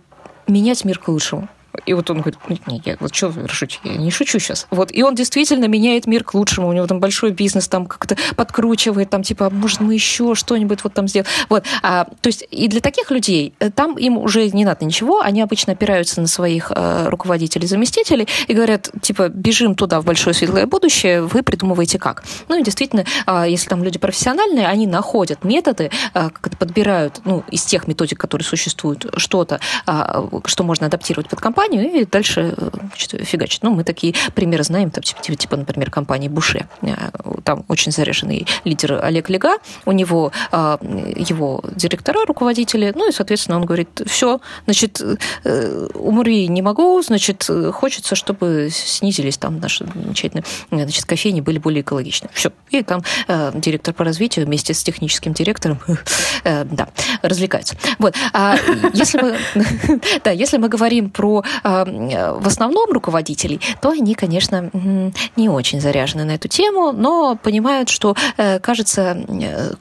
менять 0.47 0.85
мир 0.85 0.99
к 0.99 1.07
лучшему. 1.07 1.47
И 1.85 1.93
вот 1.93 2.09
он 2.09 2.21
говорит, 2.21 2.39
нет, 2.49 2.67
нет, 2.67 2.81
я 2.85 2.97
вот 2.99 3.13
что 3.13 3.29
вы 3.29 3.47
шутите, 3.47 3.79
я 3.83 3.95
не 3.97 4.11
шучу 4.11 4.39
сейчас. 4.39 4.67
Вот, 4.69 4.91
и 4.91 5.03
он 5.03 5.15
действительно 5.15 5.65
меняет 5.65 6.07
мир 6.07 6.23
к 6.23 6.33
лучшему, 6.33 6.67
у 6.67 6.73
него 6.73 6.87
там 6.87 6.99
большой 6.99 7.31
бизнес, 7.31 7.67
там 7.67 7.85
как-то 7.85 8.15
подкручивает, 8.35 9.09
там 9.09 9.23
типа, 9.23 9.49
может, 9.49 9.79
мы 9.79 9.93
еще 9.93 10.35
что-нибудь 10.35 10.83
вот 10.83 10.93
там 10.93 11.07
сделаем. 11.07 11.29
Вот, 11.49 11.63
а, 11.81 12.05
то 12.05 12.27
есть 12.27 12.45
и 12.51 12.67
для 12.67 12.81
таких 12.81 13.11
людей 13.11 13.53
э, 13.59 13.69
там 13.69 13.97
им 13.97 14.17
уже 14.17 14.49
не 14.49 14.65
надо 14.65 14.85
ничего, 14.85 15.21
они 15.21 15.41
обычно 15.41 15.73
опираются 15.73 16.21
на 16.21 16.27
своих 16.27 16.71
э, 16.75 17.09
руководителей, 17.09 17.67
заместителей 17.67 18.27
и 18.47 18.53
говорят, 18.53 18.89
типа, 19.01 19.29
бежим 19.29 19.75
туда 19.75 20.01
в 20.01 20.05
большое 20.05 20.33
светлое 20.33 20.65
будущее, 20.65 21.21
вы 21.21 21.43
придумываете 21.43 21.99
как. 21.99 22.23
Ну 22.47 22.59
и 22.59 22.63
действительно, 22.63 23.05
э, 23.27 23.45
если 23.47 23.69
там 23.69 23.83
люди 23.83 23.99
профессиональные, 23.99 24.67
они 24.67 24.87
находят 24.87 25.43
методы, 25.43 25.91
э, 26.13 26.29
как 26.29 26.47
это 26.47 26.57
подбирают, 26.57 27.21
ну, 27.25 27.43
из 27.51 27.63
тех 27.63 27.87
методик, 27.87 28.19
которые 28.19 28.45
существуют, 28.45 29.05
что-то, 29.17 29.59
э, 29.87 30.27
что 30.45 30.63
можно 30.63 30.87
адаптировать 30.87 31.29
под 31.29 31.39
компанию, 31.39 31.68
компанию 31.69 32.01
и 32.01 32.05
дальше 32.05 32.55
значит, 32.87 33.27
фигачить. 33.27 33.63
Ну, 33.63 33.71
мы 33.71 33.83
такие 33.83 34.13
примеры 34.35 34.63
знаем, 34.63 34.91
там, 34.91 35.03
типа, 35.03 35.35
типа, 35.35 35.57
например, 35.57 35.91
компании 35.91 36.27
Буше. 36.27 36.67
Э, 36.81 37.09
там 37.43 37.65
очень 37.67 37.91
заряженный 37.91 38.47
лидер 38.63 38.99
Олег 39.03 39.29
Лега, 39.29 39.57
у 39.85 39.91
него 39.91 40.31
а, 40.51 40.79
его 40.81 41.63
директора, 41.75 42.25
руководители, 42.25 42.91
ну 42.95 43.09
и, 43.09 43.11
соответственно, 43.11 43.57
он 43.57 43.65
говорит, 43.65 44.01
все, 44.05 44.39
значит, 44.65 45.01
э, 45.43 45.87
умри 45.93 46.47
не 46.47 46.61
могу, 46.61 47.01
значит, 47.01 47.49
хочется, 47.73 48.15
чтобы 48.15 48.69
снизились 48.71 49.37
там 49.37 49.59
наши 49.59 49.85
замечательные, 49.85 50.43
значит, 50.71 51.05
кофейни 51.05 51.41
были 51.41 51.57
более 51.59 51.81
экологичны. 51.81 52.29
Все. 52.33 52.51
И 52.71 52.83
там 52.83 53.03
э, 53.27 53.51
директор 53.55 53.93
по 53.93 54.03
развитию 54.03 54.45
вместе 54.45 54.73
с 54.73 54.83
техническим 54.83 55.33
директором, 55.33 55.79
да. 56.43 56.89
развлекаются. 57.21 57.75
Вот. 57.99 58.15
А 58.33 58.57
если 58.93 59.21
мы, 59.21 59.37
да, 60.23 60.31
если 60.31 60.57
мы 60.57 60.69
говорим 60.69 61.09
про 61.09 61.43
в 61.63 62.47
основном 62.47 62.91
руководителей, 62.91 63.61
то 63.81 63.89
они, 63.89 64.15
конечно, 64.15 64.69
не 65.35 65.49
очень 65.49 65.81
заряжены 65.81 66.23
на 66.23 66.31
эту 66.31 66.47
тему, 66.47 66.91
но 66.91 67.35
понимают, 67.35 67.89
что, 67.89 68.15
кажется, 68.61 69.17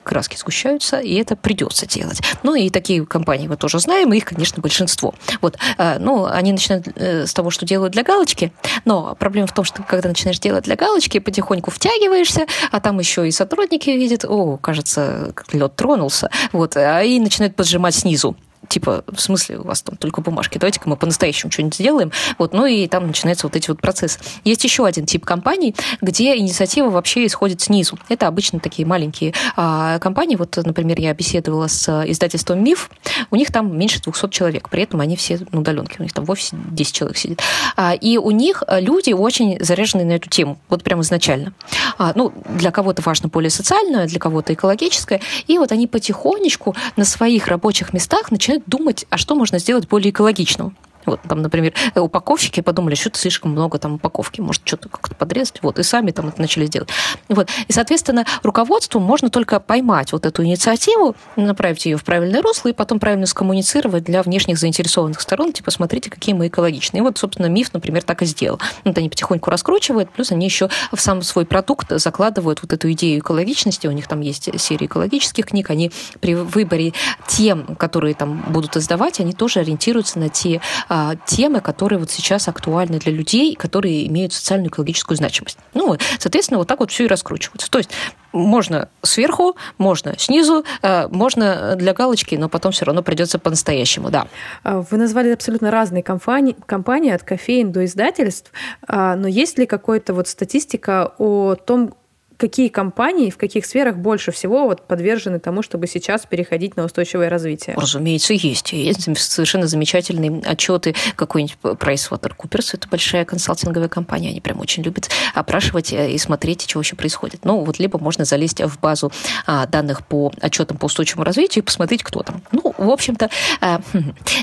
краски 0.02 0.36
сгущаются, 0.36 0.98
и 1.00 1.14
это 1.14 1.36
придется 1.36 1.86
делать. 1.86 2.20
Ну 2.42 2.54
и 2.54 2.70
такие 2.70 3.04
компании 3.06 3.48
мы 3.48 3.56
тоже 3.56 3.78
знаем, 3.80 4.12
и 4.12 4.16
их, 4.18 4.24
конечно, 4.24 4.60
большинство. 4.60 5.14
Вот. 5.40 5.58
Ну, 5.98 6.26
они 6.26 6.52
начинают 6.52 6.86
с 6.96 7.32
того, 7.34 7.50
что 7.50 7.66
делают 7.66 7.92
для 7.92 8.02
галочки, 8.02 8.52
но 8.84 9.14
проблема 9.18 9.46
в 9.46 9.52
том, 9.52 9.64
что 9.64 9.82
когда 9.82 10.08
начинаешь 10.08 10.38
делать 10.38 10.64
для 10.64 10.76
галочки, 10.76 11.18
потихоньку 11.18 11.70
втягиваешься, 11.70 12.46
а 12.70 12.80
там 12.80 12.98
еще 12.98 13.26
и 13.26 13.30
сотрудники 13.30 13.90
видят, 13.90 14.24
о, 14.24 14.56
кажется, 14.56 15.32
лед 15.52 15.76
тронулся, 15.76 16.30
вот, 16.52 16.76
а 16.76 17.02
и 17.02 17.20
начинают 17.20 17.56
поджимать 17.56 17.94
снизу 17.94 18.36
типа, 18.68 19.04
в 19.06 19.20
смысле, 19.20 19.58
у 19.58 19.64
вас 19.64 19.82
там 19.82 19.96
только 19.96 20.20
бумажки, 20.20 20.58
давайте-ка 20.58 20.88
мы 20.88 20.96
по-настоящему 20.96 21.50
что-нибудь 21.50 21.74
сделаем. 21.74 22.12
Вот, 22.38 22.52
ну 22.52 22.66
и 22.66 22.86
там 22.86 23.06
начинается 23.06 23.46
вот 23.46 23.56
эти 23.56 23.68
вот 23.70 23.80
процессы. 23.80 24.18
Есть 24.44 24.64
еще 24.64 24.86
один 24.86 25.06
тип 25.06 25.24
компаний, 25.24 25.74
где 26.00 26.36
инициатива 26.36 26.90
вообще 26.90 27.26
исходит 27.26 27.60
снизу. 27.60 27.98
Это 28.08 28.26
обычно 28.26 28.60
такие 28.60 28.86
маленькие 28.86 29.34
а, 29.56 29.98
компании. 29.98 30.36
Вот, 30.36 30.56
например, 30.56 31.00
я 31.00 31.12
беседовала 31.14 31.66
с 31.66 32.04
издательством 32.06 32.62
«Миф», 32.62 32.90
у 33.30 33.36
них 33.36 33.52
там 33.52 33.76
меньше 33.76 34.00
200 34.00 34.30
человек, 34.30 34.68
при 34.68 34.82
этом 34.82 35.00
они 35.00 35.16
все 35.16 35.40
на 35.52 35.60
удаленке, 35.60 35.96
у 35.98 36.02
них 36.02 36.12
там 36.12 36.24
в 36.24 36.30
офисе 36.30 36.56
10 36.70 36.94
человек 36.94 37.16
сидит. 37.16 37.42
А, 37.76 37.94
и 37.94 38.18
у 38.18 38.30
них 38.30 38.62
люди 38.68 39.12
очень 39.12 39.62
заряжены 39.62 40.04
на 40.04 40.12
эту 40.12 40.28
тему, 40.28 40.58
вот 40.68 40.82
прямо 40.82 41.02
изначально. 41.02 41.52
А, 41.98 42.12
ну, 42.14 42.32
для 42.48 42.70
кого-то 42.70 43.02
важно 43.02 43.28
более 43.28 43.50
социальное, 43.50 44.06
для 44.06 44.18
кого-то 44.18 44.54
экологическое, 44.54 45.20
и 45.46 45.58
вот 45.58 45.72
они 45.72 45.86
потихонечку 45.86 46.74
на 46.96 47.04
своих 47.04 47.48
рабочих 47.48 47.92
местах 47.92 48.30
начинают 48.30 48.57
начинают 48.58 48.64
думать, 48.66 49.06
а 49.10 49.16
что 49.16 49.34
можно 49.34 49.58
сделать 49.58 49.88
более 49.88 50.10
экологичного. 50.10 50.72
Вот, 51.08 51.22
там, 51.22 51.40
например, 51.40 51.72
упаковщики 51.96 52.60
подумали, 52.60 52.94
что 52.94 53.08
это 53.08 53.18
слишком 53.18 53.52
много 53.52 53.78
там 53.78 53.94
упаковки, 53.94 54.42
может, 54.42 54.60
что-то 54.64 54.90
как-то 54.90 55.14
подрезать, 55.14 55.60
вот, 55.62 55.78
и 55.78 55.82
сами 55.82 56.10
там 56.10 56.28
это 56.28 56.38
начали 56.38 56.66
делать. 56.66 56.90
Вот. 57.30 57.48
И, 57.66 57.72
соответственно, 57.72 58.26
руководству 58.42 59.00
можно 59.00 59.30
только 59.30 59.58
поймать 59.58 60.12
вот 60.12 60.26
эту 60.26 60.44
инициативу, 60.44 61.16
направить 61.36 61.86
ее 61.86 61.96
в 61.96 62.04
правильное 62.04 62.42
русло 62.42 62.68
и 62.68 62.74
потом 62.74 63.00
правильно 63.00 63.24
скоммуницировать 63.24 64.04
для 64.04 64.22
внешних 64.22 64.58
заинтересованных 64.58 65.22
сторон, 65.22 65.54
типа, 65.54 65.70
смотрите, 65.70 66.10
какие 66.10 66.34
мы 66.34 66.48
экологичные. 66.48 66.98
И 66.98 67.02
вот, 67.02 67.16
собственно, 67.16 67.46
МИФ, 67.46 67.72
например, 67.72 68.02
так 68.02 68.20
и 68.20 68.26
сделал. 68.26 68.60
Вот 68.84 68.98
они 68.98 69.08
потихоньку 69.08 69.50
раскручивают, 69.50 70.10
плюс 70.10 70.30
они 70.30 70.44
еще 70.44 70.68
в 70.92 71.00
сам 71.00 71.22
свой 71.22 71.46
продукт 71.46 71.90
закладывают 71.90 72.60
вот 72.60 72.74
эту 72.74 72.92
идею 72.92 73.20
экологичности, 73.20 73.86
у 73.86 73.92
них 73.92 74.06
там 74.08 74.20
есть 74.20 74.50
серия 74.60 74.84
экологических 74.84 75.46
книг, 75.46 75.70
они 75.70 75.90
при 76.20 76.34
выборе 76.34 76.92
тем, 77.26 77.76
которые 77.76 78.14
там 78.14 78.44
будут 78.48 78.76
издавать, 78.76 79.20
они 79.20 79.32
тоже 79.32 79.60
ориентируются 79.60 80.18
на 80.18 80.28
те 80.28 80.60
а, 80.88 80.97
а, 81.00 81.14
темы, 81.14 81.60
которые 81.60 82.00
вот 82.00 82.10
сейчас 82.10 82.48
актуальны 82.48 82.98
для 82.98 83.12
людей, 83.12 83.54
которые 83.54 84.08
имеют 84.08 84.32
социальную 84.32 84.68
экологическую 84.68 85.16
значимость. 85.16 85.56
Ну, 85.72 85.96
соответственно, 86.18 86.58
вот 86.58 86.66
так 86.66 86.80
вот 86.80 86.90
все 86.90 87.04
и 87.04 87.06
раскручивается. 87.06 87.70
То 87.70 87.78
есть 87.78 87.90
можно 88.32 88.88
сверху, 89.02 89.56
можно 89.78 90.18
снизу, 90.18 90.64
э, 90.82 91.06
можно 91.06 91.76
для 91.76 91.94
галочки, 91.94 92.34
но 92.34 92.48
потом 92.48 92.72
все 92.72 92.84
равно 92.84 93.04
придется 93.04 93.38
по-настоящему, 93.38 94.10
да. 94.10 94.26
А, 94.64 94.80
вы 94.80 94.96
назвали 94.96 95.30
абсолютно 95.30 95.70
разные 95.70 96.02
компании, 96.02 96.56
компании 96.66 97.12
от 97.12 97.22
кофеин 97.22 97.70
до 97.70 97.84
издательств, 97.84 98.50
а, 98.88 99.14
но 99.14 99.28
есть 99.28 99.56
ли 99.56 99.66
какая-то 99.66 100.14
вот 100.14 100.26
статистика 100.26 101.12
о 101.18 101.54
том, 101.54 101.94
какие 102.38 102.68
компании 102.68 103.30
в 103.30 103.36
каких 103.36 103.66
сферах 103.66 103.96
больше 103.96 104.32
всего 104.32 104.64
вот 104.66 104.86
подвержены 104.86 105.40
тому, 105.40 105.62
чтобы 105.62 105.86
сейчас 105.86 106.24
переходить 106.24 106.76
на 106.76 106.84
устойчивое 106.84 107.28
развитие? 107.28 107.76
Разумеется, 107.76 108.32
есть. 108.32 108.72
Есть 108.72 109.18
совершенно 109.18 109.66
замечательные 109.66 110.40
отчеты 110.44 110.94
какой-нибудь 111.16 111.58
PricewaterhouseCoopers, 111.62 112.70
это 112.74 112.88
большая 112.88 113.24
консалтинговая 113.24 113.88
компания, 113.88 114.30
они 114.30 114.40
прям 114.40 114.60
очень 114.60 114.82
любят 114.82 115.10
опрашивать 115.34 115.92
э, 115.92 116.12
и 116.12 116.18
смотреть, 116.18 116.62
что 116.68 116.78
вообще 116.78 116.96
происходит. 116.96 117.44
Ну, 117.44 117.64
вот 117.64 117.78
либо 117.78 117.98
можно 117.98 118.24
залезть 118.24 118.60
в 118.62 118.78
базу 118.80 119.10
а, 119.46 119.66
данных 119.66 120.06
по 120.06 120.32
отчетам 120.40 120.76
по 120.78 120.86
устойчивому 120.86 121.24
развитию 121.24 121.62
и 121.62 121.66
посмотреть, 121.66 122.04
кто 122.04 122.22
там. 122.22 122.42
Ну, 122.52 122.72
в 122.78 122.90
общем-то, 122.90 123.30
а, 123.60 123.80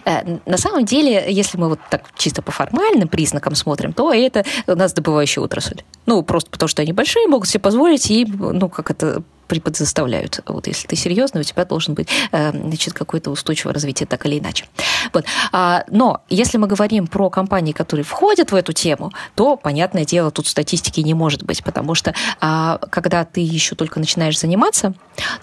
а, 0.04 0.40
на 0.46 0.58
самом 0.58 0.86
деле, 0.86 1.26
если 1.30 1.58
мы 1.58 1.70
вот 1.70 1.80
так 1.90 2.04
чисто 2.18 2.42
по 2.42 2.52
формальным 2.52 3.08
признакам 3.08 3.56
смотрим, 3.56 3.94
то 3.94 4.14
это 4.14 4.44
у 4.68 4.76
нас 4.76 4.94
добывающая 4.94 5.42
отрасль. 5.42 5.82
Ну, 6.06 6.22
просто 6.24 6.50
потому 6.52 6.68
что 6.68 6.82
они 6.82 6.94
большие, 6.94 7.28
могут 7.28 7.48
себе 7.48 7.62
позволить 7.62 7.85
позволить, 7.86 8.12
и, 8.12 8.26
ну, 8.26 8.70
как 8.70 8.92
это 8.92 9.24
преподзаставляют. 9.48 10.42
Вот 10.46 10.68
если 10.68 10.88
ты 10.88 10.96
серьезный, 10.96 11.42
у 11.42 11.44
тебя 11.44 11.66
должен 11.66 11.94
быть 11.94 12.08
э, 12.32 12.52
значит, 12.52 12.94
какое-то 12.94 13.32
устойчивое 13.32 13.74
развитие 13.74 14.08
так 14.08 14.26
или 14.26 14.40
иначе. 14.40 14.66
Вот. 15.14 15.26
А, 15.52 15.84
но 15.90 16.22
если 16.30 16.58
мы 16.58 16.68
говорим 16.68 17.08
про 17.08 17.30
компании, 17.30 17.72
которые 17.72 18.04
входят 18.04 18.52
в 18.52 18.56
эту 18.56 18.74
тему, 18.74 19.12
то, 19.36 19.56
понятное 19.56 20.06
дело, 20.06 20.32
тут 20.32 20.48
статистики 20.48 21.02
не 21.02 21.14
может 21.14 21.44
быть, 21.44 21.64
потому 21.64 21.96
что 21.96 22.14
а, 22.40 22.80
когда 22.90 23.26
ты 23.26 23.42
еще 23.42 23.76
только 23.76 24.00
начинаешь 24.00 24.40
заниматься, 24.40 24.94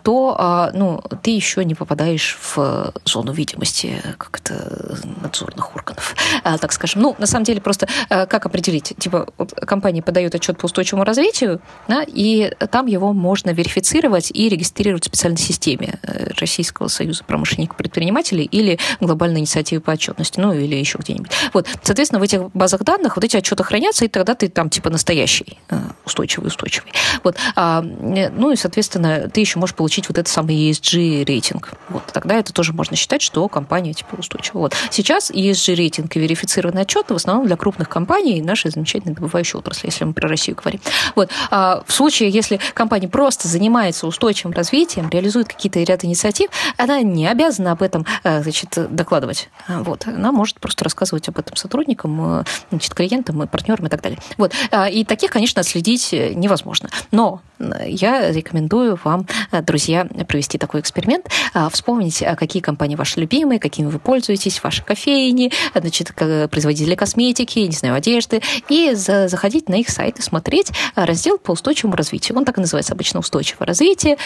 то 0.03 0.37
а, 0.38 0.70
ну, 0.74 1.03
ты 1.22 1.31
еще 1.31 1.64
не 1.64 1.74
попадаешь 1.74 2.38
в 2.55 2.92
зону 3.05 3.33
видимости 3.33 4.03
как-то 4.18 4.98
надзорных 5.22 5.74
органов, 5.74 6.14
так 6.42 6.72
скажем. 6.72 7.03
Ну, 7.03 7.14
на 7.18 7.26
самом 7.26 7.44
деле, 7.44 7.61
просто 7.61 7.88
как 8.09 8.46
определить? 8.46 8.94
Типа, 8.98 9.29
вот 9.38 9.53
компания 9.53 10.03
подает 10.03 10.35
отчет 10.35 10.59
по 10.59 10.66
устойчивому 10.66 11.05
развитию, 11.05 11.61
да, 11.88 12.05
и 12.07 12.53
там 12.70 12.87
его 12.87 13.12
можно 13.12 13.50
верифицировать 13.50 13.91
сертифицировать 13.92 14.31
и 14.33 14.48
регистрировать 14.48 15.05
в 15.05 15.07
специальной 15.07 15.38
системе 15.38 15.98
э, 16.02 16.31
Российского 16.38 16.88
союза 16.88 17.24
промышленников 17.24 17.76
предпринимателей 17.76 18.44
или 18.44 18.78
глобальной 19.00 19.40
инициативы 19.40 19.81
по 19.81 19.92
отчетности, 19.92 20.40
ну 20.40 20.52
или 20.52 20.76
еще 20.76 20.98
где-нибудь. 20.98 21.31
Вот, 21.52 21.68
соответственно, 21.83 22.20
в 22.20 22.22
этих 22.22 22.50
базах 22.52 22.83
данных 22.85 23.16
вот 23.16 23.24
эти 23.24 23.37
отчеты 23.37 23.64
хранятся, 23.64 24.05
и 24.05 24.09
тогда 24.09 24.35
ты 24.35 24.48
там 24.48 24.70
типа 24.70 24.90
настоящий, 24.90 25.59
э, 25.68 25.78
устойчивый, 26.05 26.48
устойчивый. 26.48 26.92
Вот, 27.22 27.37
а, 27.55 27.83
э, 27.83 28.31
ну 28.31 28.50
и, 28.50 28.57
соответственно, 28.57 29.28
ты 29.33 29.40
еще 29.40 29.59
можешь 29.59 29.76
получить 29.76 30.09
вот 30.09 30.18
этот 30.18 30.33
самый 30.33 30.57
ESG 30.57 31.24
рейтинг. 31.24 31.72
Вот, 31.88 32.05
тогда 32.12 32.37
это 32.37 32.52
тоже 32.52 32.72
можно 32.72 32.96
считать, 32.96 33.22
что 33.22 33.48
компания 33.48 33.92
типа 33.92 34.16
устойчивая. 34.16 34.62
Вот. 34.62 34.74
Сейчас 34.90 35.31
ESG 35.31 35.74
рейтинг 35.74 36.16
и 36.16 36.20
верифицированные 36.20 36.83
отчеты 36.83 37.14
в 37.14 37.16
основном 37.16 37.46
для 37.46 37.57
крупных 37.57 37.88
компаний 37.88 38.40
нашей 38.42 38.70
замечательной 38.70 39.14
добывающей 39.14 39.59
отрасли, 39.59 39.88
если 39.88 40.05
мы 40.05 40.12
про 40.12 40.28
Россию 40.28 40.57
говорим. 40.57 40.81
Вот. 41.14 41.31
А 41.50 41.83
в 41.87 41.92
случае, 41.92 42.31
если 42.31 42.59
компания 42.74 43.09
просто 43.09 43.48
занимается 43.48 43.82
занимается 43.83 44.07
устойчивым 44.07 44.55
развитием, 44.55 45.09
реализует 45.09 45.49
какие-то 45.49 45.81
ряд 45.81 46.05
инициатив, 46.05 46.51
она 46.77 47.03
не 47.03 47.27
обязана 47.27 47.73
об 47.73 47.83
этом 47.83 48.07
э, 48.23 48.42
значит, 48.42 48.71
докладывать. 48.95 49.49
Вот. 49.66 50.07
Она 50.07 50.31
может 50.31 50.61
просто 50.61 50.85
рассказывать 50.85 51.29
об 51.29 51.38
этом 51.38 51.57
сотрудникам, 51.57 52.40
э, 52.40 52.45
значит, 52.71 52.95
клиентам, 52.95 53.49
партнерам 53.49 53.87
и 53.87 53.88
так 53.88 54.01
далее. 54.01 54.21
Вот. 54.38 54.53
А, 54.71 54.88
и 54.88 55.05
таких, 55.05 55.33
конечно, 55.33 55.61
отследить 55.61 56.14
э, 56.14 56.33
невозможно. 56.35 56.90
Но 57.11 57.40
я 57.87 58.31
рекомендую 58.31 58.98
вам, 59.05 59.27
друзья, 59.62 60.07
провести 60.27 60.59
такой 60.59 60.81
эксперимент, 60.81 61.29
вспомнить, 61.70 62.22
какие 62.37 62.62
компании 62.62 62.96
ваши 62.96 63.20
любимые, 63.20 63.59
какими 63.59 63.87
вы 63.87 63.98
пользуетесь, 63.98 64.62
ваши 64.62 64.85
кофейни, 64.85 65.53
значит, 65.75 66.14
производители 66.14 66.94
косметики, 66.94 67.61
не 67.61 67.72
знаю, 67.72 67.94
одежды, 67.94 68.42
и 68.68 68.92
заходить 68.94 69.68
на 69.68 69.77
их 69.77 69.88
сайт 69.88 70.18
и 70.18 70.22
смотреть 70.22 70.70
раздел 70.94 71.38
по 71.38 71.53
устойчивому 71.53 71.96
развитию. 71.96 72.37
Он 72.38 72.44
так 72.44 72.59
и 72.59 72.61
называется 72.61 72.92
обычно 72.92 73.20
устойчивое 73.20 73.66
развития 73.66 74.16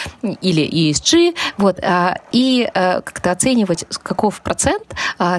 или 0.41 0.91
ESG, 0.91 1.35
вот, 1.57 1.79
а, 1.83 2.17
и 2.31 2.69
как-то 2.73 3.31
оценивать, 3.31 3.85
каков 4.03 4.41
процент 4.41 4.83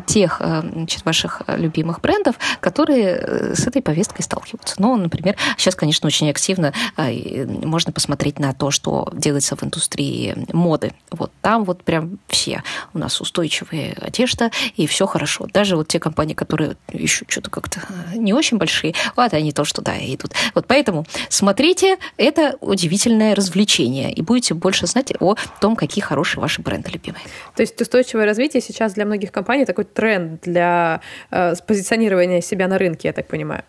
тех 0.07 0.41
значит, 0.41 1.05
ваших 1.05 1.43
любимых 1.49 2.01
брендов, 2.01 2.37
которые 2.61 3.19
э, 3.21 3.55
с 3.55 3.67
этой 3.67 3.83
повесткой 3.83 4.23
сталкиваются. 4.23 4.77
Ну, 4.79 4.97
например, 4.97 5.37
сейчас, 5.57 5.75
конечно, 5.75 6.07
очень 6.07 6.31
активно 6.31 6.73
можно 6.97 7.88
посмотреть 7.93 8.39
на 8.39 8.53
то, 8.53 8.71
что 8.71 9.09
делается 9.13 9.57
в 9.57 9.63
индустрии 9.63 10.35
моды. 10.53 10.93
Вот 11.11 11.33
там 11.41 11.65
вот 11.65 11.83
прям 11.83 12.19
все 12.29 12.63
у 12.95 12.99
нас 12.99 13.21
устойчивые 13.21 13.97
одежда, 14.01 14.51
и 14.77 14.87
все 14.87 15.07
хорошо. 15.07 15.47
Даже 15.53 15.77
вот 15.77 15.89
те 15.89 15.99
компании, 15.99 16.35
которые 16.35 16.77
еще 16.93 17.25
что-то 17.29 17.51
как-то 17.51 17.81
не 18.15 18.33
очень 18.33 18.59
большие, 18.59 18.95
вот 19.17 19.33
они 19.33 19.53
то, 19.53 19.65
что 19.65 19.83
да, 19.83 19.97
идут. 19.99 20.33
Вот 20.55 20.67
поэтому 20.67 21.07
смотрите, 21.29 21.99
это 22.17 22.57
удивительное 22.61 23.35
развлечение 23.35 24.13
и 24.13 24.23
будете 24.23 24.55
больше 24.55 24.87
знать 24.87 25.13
о 25.21 25.37
том, 25.61 25.77
какие 25.77 26.03
хорошие 26.03 26.41
ваши 26.41 26.63
бренды 26.63 26.91
любимые. 26.91 27.23
То 27.55 27.63
есть 27.63 27.81
устойчивое 27.81 28.25
развитие 28.25 28.61
сейчас 28.61 28.95
для 28.95 29.05
многих 29.05 29.33
компаний 29.33 29.65
такой 29.65 29.85
тренд 29.85 30.41
для 30.43 31.01
э, 31.31 31.55
позиционирования 31.67 32.41
себя 32.41 32.69
на 32.69 32.79
рынке, 32.79 33.09
я 33.09 33.13
так 33.13 33.27
понимаю. 33.29 33.65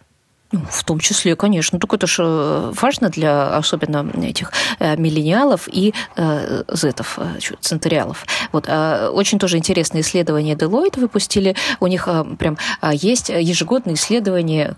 Ну, 0.52 0.62
в 0.72 0.84
том 0.84 1.00
числе, 1.00 1.36
конечно. 1.36 1.78
Только 1.78 1.98
это 1.98 2.08
же 2.08 2.24
э, 2.26 2.74
важно 2.82 3.10
для 3.10 3.56
особенно 3.56 4.10
этих 4.24 4.52
э, 4.80 4.96
миллениалов 4.98 5.70
и 5.72 5.94
э, 6.16 6.64
зетов, 6.74 7.20
э, 7.20 7.38
центуриалов. 7.62 8.26
Вот, 8.52 8.66
э, 8.68 9.10
очень 9.10 9.38
тоже 9.38 9.58
интересное 9.58 10.02
исследование 10.02 10.56
Deloitte 10.56 11.00
выпустили. 11.00 11.56
У 11.80 11.86
них 11.86 12.08
прям 12.40 12.58
есть 12.92 13.30
ежегодное 13.30 13.94
исследование, 13.94 14.76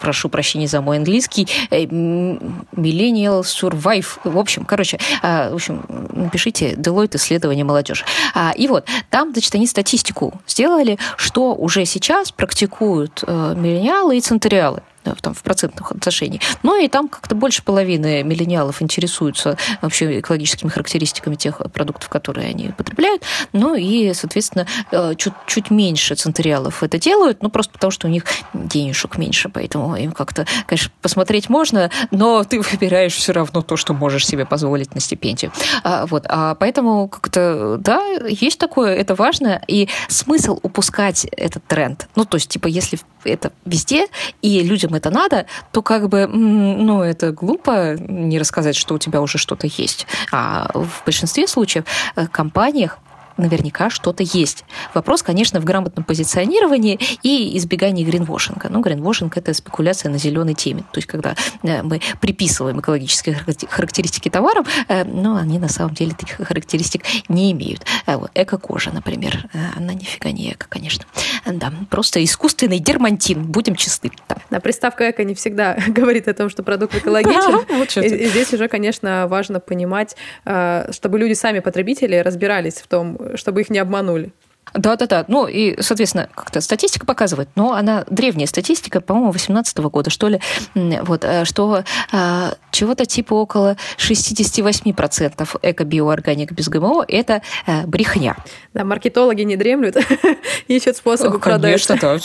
прошу 0.00 0.28
прощения 0.28 0.66
за 0.66 0.80
мой 0.80 0.96
английский, 0.96 1.46
Millennial 1.70 3.42
Survive. 3.42 4.18
В 4.24 4.36
общем, 4.36 4.64
короче, 4.64 4.98
в 5.22 5.54
общем, 5.54 5.84
напишите 6.12 6.72
Deloitte 6.72 7.16
исследование 7.16 7.64
молодежи. 7.64 8.04
А, 8.34 8.52
и 8.56 8.66
вот, 8.66 8.86
там, 9.10 9.30
значит, 9.32 9.54
они 9.54 9.68
статистику 9.68 10.40
сделали, 10.48 10.98
что 11.16 11.54
уже 11.54 11.84
сейчас 11.84 12.32
практикуют 12.32 13.22
миллениалы 13.22 14.18
и 14.18 14.20
центуриалы 14.20 14.71
там, 15.20 15.34
в 15.34 15.42
процентных 15.42 15.92
отношениях. 15.92 16.42
Но 16.62 16.76
и 16.76 16.88
там 16.88 17.08
как-то 17.08 17.34
больше 17.34 17.62
половины 17.62 18.22
миллениалов 18.22 18.82
интересуются 18.82 19.56
вообще 19.80 20.20
экологическими 20.20 20.70
характеристиками 20.70 21.34
тех 21.34 21.60
продуктов, 21.72 22.08
которые 22.08 22.48
они 22.48 22.68
потребляют. 22.68 23.22
Ну 23.52 23.74
и, 23.74 24.12
соответственно, 24.14 24.66
э, 24.90 25.14
чуть, 25.16 25.34
чуть 25.46 25.70
меньше 25.70 26.14
центуриалов 26.14 26.82
это 26.82 26.98
делают, 26.98 27.42
ну 27.42 27.50
просто 27.50 27.72
потому, 27.72 27.90
что 27.90 28.06
у 28.06 28.10
них 28.10 28.24
денежек 28.54 29.18
меньше, 29.18 29.48
поэтому 29.48 29.96
им 29.96 30.12
как-то, 30.12 30.46
конечно, 30.66 30.92
посмотреть 31.00 31.48
можно, 31.48 31.90
но 32.10 32.44
ты 32.44 32.60
выбираешь 32.60 33.14
все 33.14 33.32
равно 33.32 33.62
то, 33.62 33.76
что 33.76 33.94
можешь 33.94 34.26
себе 34.26 34.46
позволить 34.46 34.94
на 34.94 35.00
стипендию. 35.00 35.52
А, 35.84 36.06
вот, 36.06 36.24
а 36.28 36.54
поэтому 36.54 37.08
как-то, 37.08 37.76
да, 37.78 38.00
есть 38.28 38.58
такое, 38.58 38.94
это 38.94 39.14
важно, 39.14 39.62
и 39.66 39.88
смысл 40.08 40.58
упускать 40.62 41.24
этот 41.24 41.64
тренд. 41.64 42.08
Ну, 42.16 42.24
то 42.24 42.36
есть, 42.36 42.48
типа, 42.48 42.68
если 42.68 42.98
это 43.24 43.52
везде, 43.64 44.06
и 44.40 44.62
людям 44.62 44.94
это 44.94 45.10
надо, 45.10 45.46
то 45.72 45.82
как 45.82 46.08
бы, 46.08 46.26
ну, 46.26 47.02
это 47.02 47.32
глупо 47.32 47.96
не 47.96 48.38
рассказать, 48.38 48.76
что 48.76 48.94
у 48.94 48.98
тебя 48.98 49.20
уже 49.20 49.38
что-то 49.38 49.66
есть. 49.66 50.06
А 50.30 50.70
в 50.74 51.02
большинстве 51.04 51.46
случаев 51.46 51.84
э, 52.16 52.26
компаниях 52.26 52.98
наверняка 53.36 53.90
что-то 53.90 54.22
есть. 54.22 54.64
Вопрос, 54.94 55.22
конечно, 55.22 55.60
в 55.60 55.64
грамотном 55.64 56.04
позиционировании 56.04 56.98
и 57.22 57.56
избегании 57.58 58.04
гринвошинга. 58.04 58.68
Ну, 58.68 58.80
гринвошинг– 58.80 59.36
это 59.38 59.54
спекуляция 59.54 60.10
на 60.10 60.18
зеленой 60.18 60.54
теме. 60.54 60.82
То 60.92 60.98
есть, 60.98 61.08
когда 61.08 61.34
э, 61.62 61.82
мы 61.82 62.00
приписываем 62.20 62.80
экологические 62.80 63.36
характеристики 63.68 64.28
товарам, 64.28 64.64
э, 64.88 65.04
но 65.04 65.36
они 65.36 65.58
на 65.58 65.68
самом 65.68 65.94
деле 65.94 66.12
таких 66.12 66.46
характеристик 66.46 67.04
не 67.28 67.52
имеют. 67.52 67.84
Э, 68.06 68.16
вот, 68.16 68.30
эко-кожа, 68.34 68.90
например, 68.92 69.48
она 69.76 69.94
нифига 69.94 70.30
не 70.30 70.52
эко, 70.52 70.66
конечно. 70.68 71.04
Да, 71.46 71.72
просто 71.90 72.22
искусственный 72.22 72.78
дермантин, 72.78 73.42
будем 73.44 73.74
честны. 73.74 74.10
Да. 74.28 74.36
да 74.50 74.60
приставка 74.60 75.10
эко 75.10 75.24
не 75.24 75.34
всегда 75.34 75.76
говорит 75.88 76.28
о 76.28 76.34
том, 76.34 76.50
что 76.50 76.62
продукт 76.62 76.94
экологичен. 76.94 77.66
Да, 77.68 77.76
вот 77.76 77.96
и, 77.96 78.00
и 78.00 78.26
здесь 78.26 78.52
уже, 78.52 78.68
конечно, 78.68 79.26
важно 79.28 79.60
понимать, 79.60 80.16
чтобы 80.44 81.18
люди 81.18 81.34
сами, 81.34 81.60
потребители, 81.60 82.16
разбирались 82.16 82.74
в 82.74 82.86
том, 82.86 83.16
чтобы 83.36 83.60
их 83.62 83.70
не 83.70 83.78
обманули. 83.78 84.32
Да-да-да. 84.74 85.24
Ну, 85.28 85.46
и, 85.46 85.80
соответственно, 85.82 86.28
как-то 86.34 86.60
статистика 86.60 87.04
показывает, 87.04 87.48
но 87.56 87.72
она 87.72 88.04
древняя 88.08 88.46
статистика, 88.46 89.00
по-моему, 89.00 89.30
18 89.30 89.78
-го 89.78 89.90
года, 89.90 90.08
что 90.08 90.28
ли, 90.28 90.40
вот, 90.74 91.24
э, 91.24 91.44
что 91.44 91.84
а, 92.10 92.54
чего-то 92.70 93.04
типа 93.04 93.34
около 93.34 93.76
68% 93.98 95.58
эко-биоорганик 95.60 96.52
без 96.52 96.68
ГМО– 96.68 97.04
это 97.08 97.42
а, 97.66 97.86
брехня. 97.86 98.36
Да, 98.72 98.84
маркетологи 98.84 99.42
не 99.42 99.56
дремлют, 99.56 99.96
ищут 100.68 100.96
способы 100.96 101.38
продать. 101.38 101.84
Конечно, 101.86 101.98
да. 102.00 102.18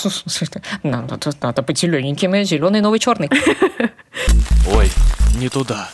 Надо, 0.84 1.32
надо 1.42 1.62
быть 1.64 1.80
зелененьким, 1.80 2.44
зеленый, 2.46 2.80
новый, 2.80 3.00
черный. 3.00 3.30
Ой, 4.74 4.90
не 5.38 5.50
туда. 5.50 5.90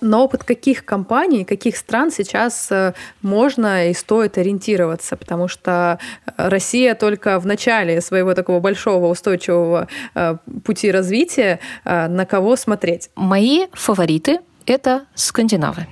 На 0.00 0.20
опыт 0.20 0.44
каких 0.44 0.84
компаний, 0.84 1.44
каких 1.44 1.76
стран 1.76 2.10
сейчас 2.10 2.70
э, 2.70 2.92
можно 3.22 3.88
и 3.88 3.94
стоит 3.94 4.38
ориентироваться? 4.38 5.16
Потому 5.16 5.48
что 5.48 5.98
э, 6.26 6.48
Россия 6.48 6.94
только 6.94 7.40
в 7.40 7.46
начале 7.46 8.00
своего 8.00 8.34
такого 8.34 8.60
большого 8.60 9.06
устойчивого 9.06 9.88
э, 10.14 10.36
пути 10.64 10.90
развития. 10.90 11.58
На 11.84 12.26
кого 12.26 12.56
смотреть? 12.56 13.10
Мои 13.16 13.66
фавориты– 13.72 14.40
это 14.66 15.04
скандинавы. 15.14 15.86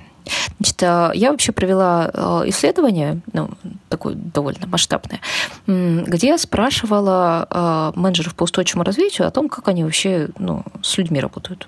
Значит, 0.59 0.81
я 0.81 1.31
вообще 1.31 1.51
провела 1.53 2.43
исследование, 2.47 3.21
ну, 3.31 3.49
такое 3.87 4.15
довольно 4.15 4.67
масштабное, 4.67 5.21
где 5.65 6.37
спрашивала 6.37 7.93
менеджеров 7.95 8.35
по 8.35 8.43
устойчивому 8.43 8.83
развитию 8.83 9.27
о 9.27 9.31
том, 9.31 9.47
как 9.47 9.67
они 9.69 9.83
вообще 9.83 10.29
ну, 10.37 10.63
с 10.81 10.97
людьми 10.97 11.19
работают. 11.19 11.67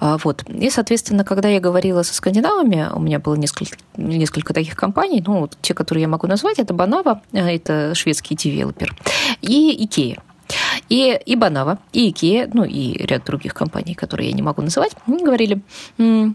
А, 0.00 0.18
вот. 0.22 0.44
И, 0.48 0.70
соответственно, 0.70 1.24
когда 1.24 1.48
я 1.48 1.60
говорила 1.60 2.02
со 2.02 2.14
скандинавами, 2.14 2.88
у 2.92 3.00
меня 3.00 3.18
было 3.18 3.34
несколько, 3.34 3.76
несколько 3.96 4.54
таких 4.54 4.76
компаний, 4.76 5.22
ну, 5.26 5.48
те, 5.60 5.74
которые 5.74 6.02
я 6.02 6.08
могу 6.08 6.26
назвать, 6.26 6.58
это 6.58 6.74
Банава, 6.74 7.22
э, 7.32 7.56
это 7.56 7.94
шведский 7.94 8.34
девелопер, 8.34 8.94
и 9.40 9.84
Икея. 9.84 10.22
И, 10.88 11.18
и 11.24 11.36
Бонава, 11.36 11.78
и 11.92 12.10
Икея, 12.10 12.50
ну 12.52 12.64
и 12.64 12.94
ряд 13.06 13.24
других 13.24 13.54
компаний, 13.54 13.94
которые 13.94 14.30
я 14.30 14.34
не 14.34 14.42
могу 14.42 14.62
называть, 14.62 14.92
они 15.06 15.24
говорили, 15.24 15.62
э, 15.98 16.28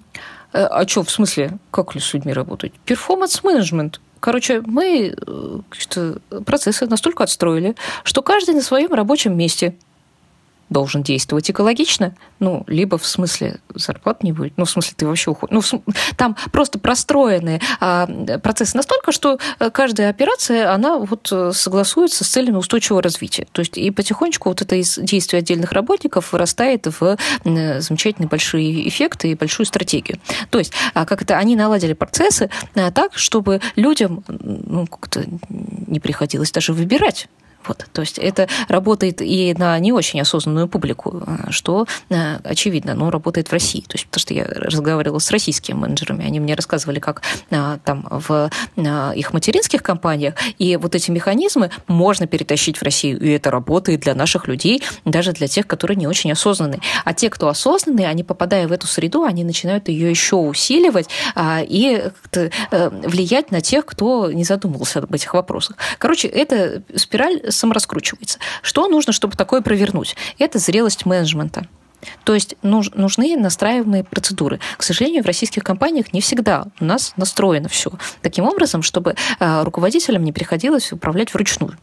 а 0.53 0.87
что, 0.87 1.03
в 1.03 1.11
смысле, 1.11 1.57
как 1.71 1.93
ли 1.93 2.01
с 2.01 2.13
людьми 2.13 2.33
работать? 2.33 2.73
Performance 2.85 3.43
management. 3.43 4.01
Короче, 4.19 4.61
мы 4.65 5.13
э, 5.15 6.39
процессы 6.45 6.87
настолько 6.87 7.23
отстроили, 7.23 7.75
что 8.03 8.21
каждый 8.21 8.55
на 8.55 8.61
своем 8.61 8.93
рабочем 8.93 9.37
месте– 9.37 9.75
должен 10.69 11.03
действовать 11.03 11.49
экологично, 11.49 12.15
ну, 12.39 12.63
либо 12.67 12.97
в 12.97 13.05
смысле 13.05 13.59
зарплат 13.73 14.23
не 14.23 14.31
будет, 14.31 14.53
ну, 14.57 14.65
в 14.65 14.69
смысле 14.69 14.93
ты 14.95 15.07
вообще 15.07 15.31
уходишь. 15.31 15.71
Ну, 15.71 15.83
там 16.17 16.35
просто 16.51 16.79
простроены 16.79 17.61
а, 17.79 18.07
процессы 18.43 18.75
настолько, 18.75 19.11
что 19.11 19.39
э, 19.59 19.69
каждая 19.69 20.09
операция, 20.09 20.73
она 20.73 20.97
вот 20.97 21.29
э, 21.31 21.51
согласуется 21.53 22.23
с 22.23 22.27
целями 22.27 22.57
устойчивого 22.57 23.01
развития. 23.01 23.47
То 23.51 23.61
есть 23.61 23.77
и 23.77 23.91
потихонечку 23.91 24.49
вот 24.49 24.61
это 24.61 24.75
из 24.75 24.97
действий 24.97 25.39
отдельных 25.39 25.71
работников 25.71 26.33
вырастает 26.33 26.87
в 26.87 27.17
э, 27.43 27.79
замечательные 27.79 28.29
большие 28.29 28.87
эффекты 28.87 29.31
и 29.31 29.35
большую 29.35 29.65
стратегию. 29.65 30.19
То 30.49 30.59
есть 30.59 30.73
а 30.93 31.05
как 31.05 31.21
это 31.21 31.37
они 31.37 31.55
наладили 31.55 31.93
процессы 31.93 32.49
так, 32.73 33.17
чтобы 33.17 33.61
людям 33.75 34.23
ну, 34.27 34.85
как-то 34.87 35.23
не 35.49 35.99
приходилось 35.99 36.51
даже 36.51 36.73
выбирать 36.73 37.27
вот, 37.67 37.85
то 37.91 38.01
есть 38.01 38.17
это 38.17 38.47
работает 38.67 39.21
и 39.21 39.53
на 39.57 39.77
не 39.79 39.91
очень 39.91 40.21
осознанную 40.21 40.67
публику, 40.67 41.23
э, 41.25 41.51
что 41.51 41.85
э, 42.09 42.37
очевидно, 42.43 42.93
но 42.93 43.09
работает 43.09 43.49
в 43.49 43.53
России. 43.53 43.81
То 43.81 43.95
есть, 43.95 44.05
потому 44.07 44.21
что 44.21 44.33
я 44.33 44.45
разговаривала 44.45 45.19
с 45.19 45.31
российскими 45.31 45.75
менеджерами, 45.75 46.25
они 46.25 46.39
мне 46.39 46.55
рассказывали, 46.55 46.99
как 46.99 47.21
э, 47.49 47.77
там 47.83 48.07
в 48.09 48.49
их 49.15 49.33
материнских 49.33 49.83
компаниях, 49.83 50.35
и 50.57 50.77
вот 50.77 50.95
эти 50.95 51.11
механизмы 51.11 51.69
можно 51.87 52.27
перетащить 52.27 52.77
в 52.77 52.83
Россию, 52.83 53.19
и 53.19 53.29
это 53.29 53.51
работает 53.51 54.01
для 54.01 54.15
наших 54.15 54.47
людей, 54.47 54.83
даже 55.05 55.31
для 55.31 55.47
тех, 55.47 55.67
которые 55.67 55.97
не 55.97 56.07
очень 56.07 56.31
осознанные. 56.31 56.81
А 57.03 57.13
те, 57.13 57.29
кто 57.29 57.47
осознанные, 57.49 58.07
они, 58.07 58.23
попадая 58.23 58.67
в 58.67 58.71
эту 58.71 58.87
среду, 58.87 59.23
они 59.23 59.43
начинают 59.43 59.89
ее 59.89 60.09
еще 60.09 60.35
усиливать 60.35 61.09
и 61.37 62.03
влиять 62.79 63.51
на 63.51 63.61
тех, 63.61 63.85
кто 63.85 64.31
не 64.31 64.43
задумывался 64.43 64.99
об 64.99 65.13
этих 65.13 65.33
вопросах. 65.33 65.77
Короче, 65.97 66.27
эта 66.27 66.81
спираль 66.95 67.51
самораскручивается. 67.57 68.39
Что 68.61 68.87
нужно, 68.87 69.13
чтобы 69.13 69.35
такое 69.35 69.61
провернуть? 69.61 70.15
Это 70.37 70.59
зрелость 70.59 71.05
менеджмента. 71.05 71.67
То 72.23 72.33
есть 72.33 72.55
нужны 72.61 73.35
настраиваемые 73.37 74.03
процедуры. 74.03 74.59
К 74.77 74.83
сожалению, 74.83 75.23
в 75.23 75.25
российских 75.25 75.63
компаниях 75.63 76.13
не 76.13 76.21
всегда 76.21 76.67
у 76.79 76.85
нас 76.85 77.13
настроено 77.17 77.69
все 77.69 77.91
таким 78.21 78.45
образом, 78.45 78.83
чтобы 78.83 79.15
э, 79.39 79.63
руководителям 79.63 80.23
не 80.23 80.31
приходилось 80.31 80.91
управлять 80.91 81.33
вручную. 81.33 81.77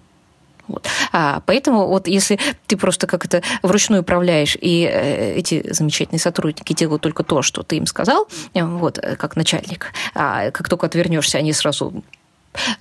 Вот. 0.67 0.87
А, 1.13 1.43
поэтому 1.45 1.89
вот 1.89 2.09
если 2.09 2.39
ты 2.67 2.77
просто 2.77 3.07
как 3.07 3.27
это 3.27 3.43
вручную 3.63 4.01
управляешь, 4.03 4.57
и 4.59 4.89
э, 4.91 5.35
эти 5.35 5.73
замечательные 5.73 6.21
сотрудники 6.21 6.73
делают 6.73 7.03
только 7.03 7.23
то, 7.23 7.43
что 7.43 7.63
ты 7.63 7.77
им 7.77 7.87
сказал, 7.87 8.29
э, 8.55 8.65
вот, 8.65 8.99
как 9.19 9.37
начальник, 9.37 9.93
а 10.15 10.51
как 10.53 10.69
только 10.69 10.87
отвернешься, 10.87 11.39
они 11.39 11.53
сразу 11.53 12.03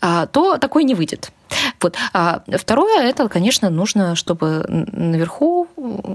а, 0.02 0.28
то 0.28 0.58
такое 0.58 0.84
не 0.84 0.96
выйдет. 0.96 1.32
Вот. 1.82 1.96
А 2.14 2.44
второе, 2.58 3.04
это, 3.04 3.28
конечно, 3.30 3.70
нужно, 3.70 4.16
чтобы 4.16 4.66
наверху 4.68 5.68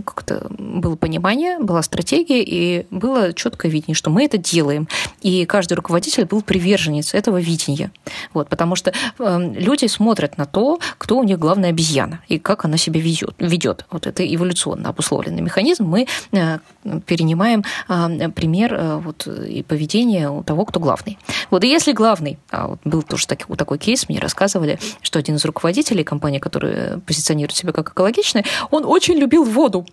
как-то 0.04 0.46
было 0.50 0.96
понимание, 0.96 1.58
была 1.58 1.82
стратегия 1.82 2.42
и 2.42 2.86
было 2.90 3.32
четкое 3.32 3.70
видение, 3.70 3.94
что 3.94 4.10
мы 4.10 4.24
это 4.24 4.38
делаем. 4.38 4.88
И 5.20 5.44
каждый 5.46 5.74
руководитель 5.74 6.24
был 6.24 6.42
приверженец 6.42 7.14
этого 7.14 7.40
видения. 7.40 7.90
Вот, 8.32 8.48
потому 8.48 8.76
что 8.76 8.92
э, 9.18 9.52
люди 9.54 9.86
смотрят 9.86 10.38
на 10.38 10.46
то, 10.46 10.78
кто 10.98 11.18
у 11.18 11.22
них 11.22 11.38
главная 11.38 11.70
обезьяна 11.70 12.20
и 12.28 12.38
как 12.38 12.64
она 12.64 12.76
себя 12.76 13.00
ведет. 13.00 13.34
ведет. 13.38 13.84
Вот 13.90 14.06
это 14.06 14.22
эволюционно 14.24 14.88
обусловленный 14.88 15.42
механизм. 15.42 15.84
Мы 15.84 16.06
э, 16.32 16.58
перенимаем 17.06 17.64
э, 17.88 18.28
пример 18.30 18.74
э, 18.74 18.96
вот, 18.96 19.26
и 19.26 19.62
поведение 19.62 20.30
у 20.30 20.42
того, 20.42 20.64
кто 20.64 20.80
главный. 20.80 21.18
Вот 21.50 21.64
и 21.64 21.68
если 21.68 21.92
главный, 21.92 22.38
а 22.50 22.68
вот 22.68 22.80
был 22.84 23.02
тоже 23.02 23.26
такой, 23.26 23.56
такой 23.56 23.78
кейс, 23.78 24.08
мне 24.08 24.18
рассказывали, 24.18 24.78
что 25.02 25.18
один 25.28 25.36
из 25.36 25.44
руководителей 25.44 26.04
компании, 26.04 26.38
которые 26.38 27.00
позиционируют 27.06 27.54
себя 27.54 27.72
как 27.72 27.90
экологичные, 27.90 28.44
он 28.70 28.84
очень 28.84 29.14
любил 29.14 29.44
воду. 29.44 29.86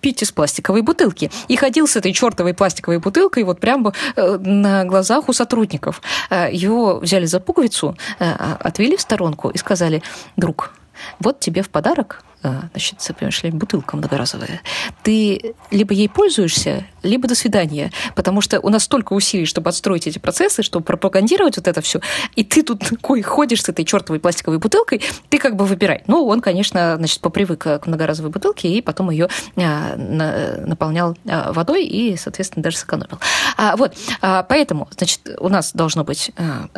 пить 0.00 0.22
из 0.22 0.32
пластиковой 0.32 0.82
бутылки. 0.82 1.30
И 1.46 1.56
ходил 1.56 1.86
с 1.86 1.94
этой 1.94 2.12
чертовой 2.12 2.52
пластиковой 2.52 2.98
бутылкой 2.98 3.44
вот 3.44 3.60
прямо 3.60 3.92
э, 4.16 4.38
на 4.38 4.84
глазах 4.84 5.28
у 5.28 5.32
сотрудников. 5.32 6.02
Э, 6.30 6.48
его 6.50 6.98
взяли 6.98 7.26
за 7.26 7.38
пуговицу, 7.38 7.96
отвели 8.18 8.96
в 8.96 9.00
сторонку 9.00 9.50
и 9.50 9.58
сказали, 9.58 10.02
друг, 10.36 10.72
вот 11.20 11.38
тебе 11.38 11.62
в 11.62 11.68
подарок 11.68 12.24
значит, 12.42 12.98
понимаешь 13.18 13.42
бутылка 13.54 13.96
многоразовая, 13.96 14.60
ты 15.02 15.54
либо 15.70 15.94
ей 15.94 16.08
пользуешься, 16.08 16.86
либо 17.02 17.28
до 17.28 17.34
свидания. 17.34 17.92
Потому 18.14 18.40
что 18.40 18.60
у 18.60 18.68
нас 18.68 18.84
столько 18.84 19.12
усилий, 19.12 19.46
чтобы 19.46 19.70
отстроить 19.70 20.06
эти 20.06 20.18
процессы, 20.18 20.62
чтобы 20.62 20.84
пропагандировать 20.84 21.56
вот 21.56 21.68
это 21.68 21.80
все. 21.80 22.00
И 22.36 22.44
ты 22.44 22.62
тут 22.62 22.80
такой 22.80 23.22
ходишь 23.22 23.62
с 23.62 23.68
этой 23.68 23.84
чертовой 23.84 24.20
пластиковой 24.20 24.58
бутылкой, 24.58 25.02
ты 25.28 25.38
как 25.38 25.56
бы 25.56 25.64
выбирай. 25.64 26.02
Ну, 26.06 26.26
он, 26.26 26.40
конечно, 26.40 26.96
значит, 26.96 27.20
попривык 27.20 27.58
к 27.58 27.86
многоразовой 27.86 28.30
бутылке 28.30 28.68
и 28.68 28.80
потом 28.80 29.10
ее 29.10 29.28
на, 29.56 29.96
наполнял 29.96 31.16
а, 31.26 31.52
водой 31.52 31.84
и, 31.84 32.16
соответственно, 32.16 32.62
даже 32.62 32.76
сэкономил. 32.76 33.18
А, 33.56 33.76
вот, 33.76 33.94
а, 34.20 34.42
поэтому, 34.42 34.88
значит, 34.96 35.20
у 35.38 35.48
нас 35.48 35.72
должно 35.72 36.04
быть 36.04 36.32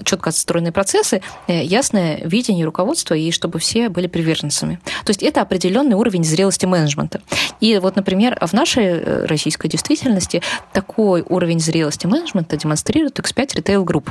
четко 0.05 0.31
отстроенные 0.31 0.73
процессы, 0.73 1.23
э, 1.47 1.65
ясное 1.65 2.21
видение 2.25 2.65
руководства, 2.65 3.15
и 3.15 3.31
чтобы 3.31 3.59
все 3.59 3.89
были 3.89 4.07
приверженцами. 4.07 4.81
То 5.05 5.11
есть 5.11 5.23
это 5.23 5.43
определенный 5.51 5.97
уровень 5.97 6.23
зрелости 6.23 6.65
менеджмента. 6.65 7.21
И 7.59 7.77
вот, 7.79 7.97
например, 7.97 8.39
в 8.41 8.53
нашей 8.53 8.85
э, 8.85 9.27
российской 9.27 9.67
действительности 9.69 10.43
такой 10.73 11.25
уровень 11.29 11.59
зрелости 11.59 12.07
менеджмента 12.07 12.57
демонстрирует 12.57 13.19
X5 13.19 13.57
Retail 13.57 13.85
Group. 13.85 14.11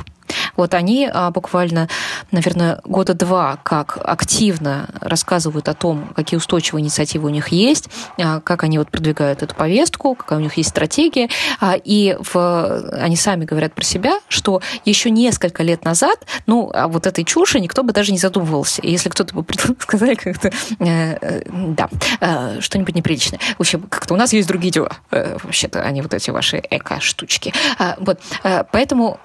Вот 0.56 0.74
они 0.74 1.08
а, 1.12 1.30
буквально, 1.30 1.88
наверное, 2.30 2.80
года 2.84 3.14
два 3.14 3.58
как 3.62 3.98
активно 4.02 4.88
рассказывают 5.00 5.68
о 5.68 5.74
том, 5.74 6.12
какие 6.14 6.38
устойчивые 6.38 6.82
инициативы 6.82 7.28
у 7.28 7.32
них 7.32 7.48
есть, 7.48 7.88
а, 8.18 8.40
как 8.40 8.62
они 8.62 8.78
вот 8.78 8.90
продвигают 8.90 9.42
эту 9.42 9.54
повестку, 9.54 10.14
какая 10.14 10.38
у 10.38 10.42
них 10.42 10.56
есть 10.56 10.70
стратегия. 10.70 11.28
А, 11.60 11.74
и 11.82 12.16
в, 12.20 12.90
они 12.92 13.16
сами 13.16 13.44
говорят 13.44 13.74
про 13.74 13.84
себя, 13.84 14.20
что 14.28 14.60
еще 14.84 15.10
несколько 15.10 15.62
лет 15.62 15.84
назад, 15.84 16.26
ну, 16.46 16.70
о 16.72 16.88
вот 16.88 17.06
этой 17.06 17.24
чуши 17.24 17.60
никто 17.60 17.82
бы 17.82 17.92
даже 17.92 18.12
не 18.12 18.18
задумывался. 18.18 18.82
И 18.82 18.90
если 18.90 19.08
кто-то 19.08 19.34
бы 19.34 19.44
сказал 19.78 20.10
как-то, 20.16 20.50
э, 20.78 21.29
да, 21.52 21.88
э, 22.20 22.60
что-нибудь 22.60 22.94
неприличное. 22.94 23.40
В 23.56 23.60
общем, 23.60 23.82
как-то 23.82 24.14
у 24.14 24.16
нас 24.16 24.32
есть 24.32 24.48
другие 24.48 24.72
дела, 24.72 24.92
э, 25.10 25.36
вообще-то, 25.42 25.82
а 25.82 25.90
не 25.90 26.02
вот 26.02 26.14
эти 26.14 26.30
ваши 26.30 26.62
эко-штучки. 26.70 27.52
А, 27.78 27.96
вот, 27.98 28.20
э, 28.44 28.64
поэтому 28.72 29.18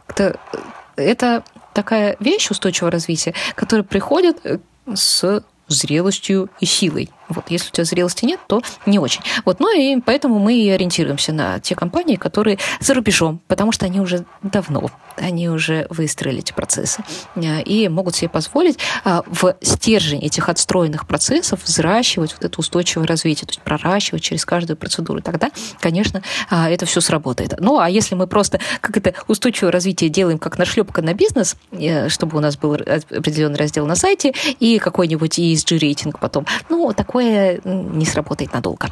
это 0.96 1.44
такая 1.74 2.16
вещь 2.20 2.50
устойчивого 2.50 2.92
развития, 2.92 3.34
которая 3.56 3.84
приходит 3.84 4.40
э, 4.44 4.60
с 4.94 5.44
зрелостью 5.68 6.50
и 6.60 6.66
силой. 6.66 7.10
Вот, 7.30 7.46
если 7.50 7.70
у 7.70 7.72
тебя 7.72 7.86
зрелости 7.86 8.26
нет, 8.26 8.40
то 8.48 8.62
не 8.86 9.00
очень. 9.00 9.22
Вот, 9.46 9.60
ну 9.60 9.76
и 9.76 10.00
поэтому 10.02 10.40
мы 10.40 10.56
и 10.56 10.70
ориентируемся 10.70 11.34
на 11.34 11.60
те 11.60 11.76
компании, 11.76 12.16
которые 12.16 12.60
за 12.80 12.94
рубежом, 12.94 13.42
потому 13.48 13.72
что 13.72 13.86
они 13.86 14.00
уже 14.00 14.26
давно, 14.44 14.90
они 15.18 15.50
уже 15.50 15.88
выстроили 15.90 16.40
эти 16.40 16.54
процессы 16.54 17.04
э, 17.36 17.62
и 17.64 17.88
могут 17.90 18.16
себе 18.16 18.30
позволить 18.30 18.78
а, 19.04 19.24
в 19.26 19.56
стержень 19.62 20.20
этих 20.20 20.50
отстроенных 20.50 21.08
процессов 21.08 21.64
взращивать 21.64 22.34
вот 22.34 22.44
это 22.44 22.60
устойчивое 22.60 23.08
развитие, 23.08 23.48
то 23.48 23.52
есть 23.52 23.62
проращивать 23.62 24.24
через 24.24 24.46
каждую 24.46 24.78
процедуру. 24.78 25.22
Тогда, 25.22 25.52
конечно, 25.80 26.22
а, 26.50 26.70
это 26.70 26.86
все 26.86 27.02
сработает. 27.02 27.56
Ну, 27.60 27.80
а 27.80 27.90
если 27.90 28.16
мы 28.16 28.28
просто 28.28 28.60
как 28.82 28.98
это 28.98 29.14
устойчивое 29.28 29.72
развитие 29.72 30.10
делаем 30.10 30.38
как 30.38 30.58
нашлепка 30.58 31.02
на 31.02 31.14
бизнес, 31.14 31.56
э, 31.72 32.10
чтобы 32.10 32.38
у 32.38 32.42
нас 32.42 32.58
был 32.58 32.74
определенный 32.74 33.58
раздел 33.58 33.86
на 33.86 33.96
сайте 33.96 34.34
и 34.60 34.80
какой-нибудь 34.80 35.40
ESG 35.40 35.78
рейтинг 35.78 36.20
потом, 36.20 36.46
ну, 36.70 36.94
такой 36.94 37.15
такое 37.16 37.62
не 37.64 38.06
сработает 38.06 38.54
надолго. 38.54 38.90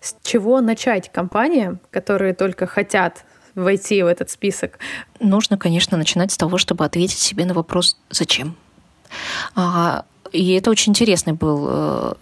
С 0.00 0.16
чего 0.22 0.60
начать 0.60 1.10
компаниям, 1.12 1.78
которые 1.90 2.34
только 2.34 2.66
хотят 2.66 3.24
войти 3.54 4.02
в 4.02 4.06
этот 4.06 4.30
список? 4.30 4.78
Нужно, 5.20 5.56
конечно, 5.56 5.96
начинать 5.96 6.32
с 6.32 6.36
того, 6.36 6.58
чтобы 6.58 6.84
ответить 6.84 7.18
себе 7.18 7.44
на 7.44 7.54
вопрос 7.54 7.96
«Зачем?». 8.10 8.56
А, 9.54 10.04
и 10.34 10.52
это 10.54 10.70
очень 10.70 10.90
интересный 10.90 11.32
был 11.32 11.68
э, 11.68 12.14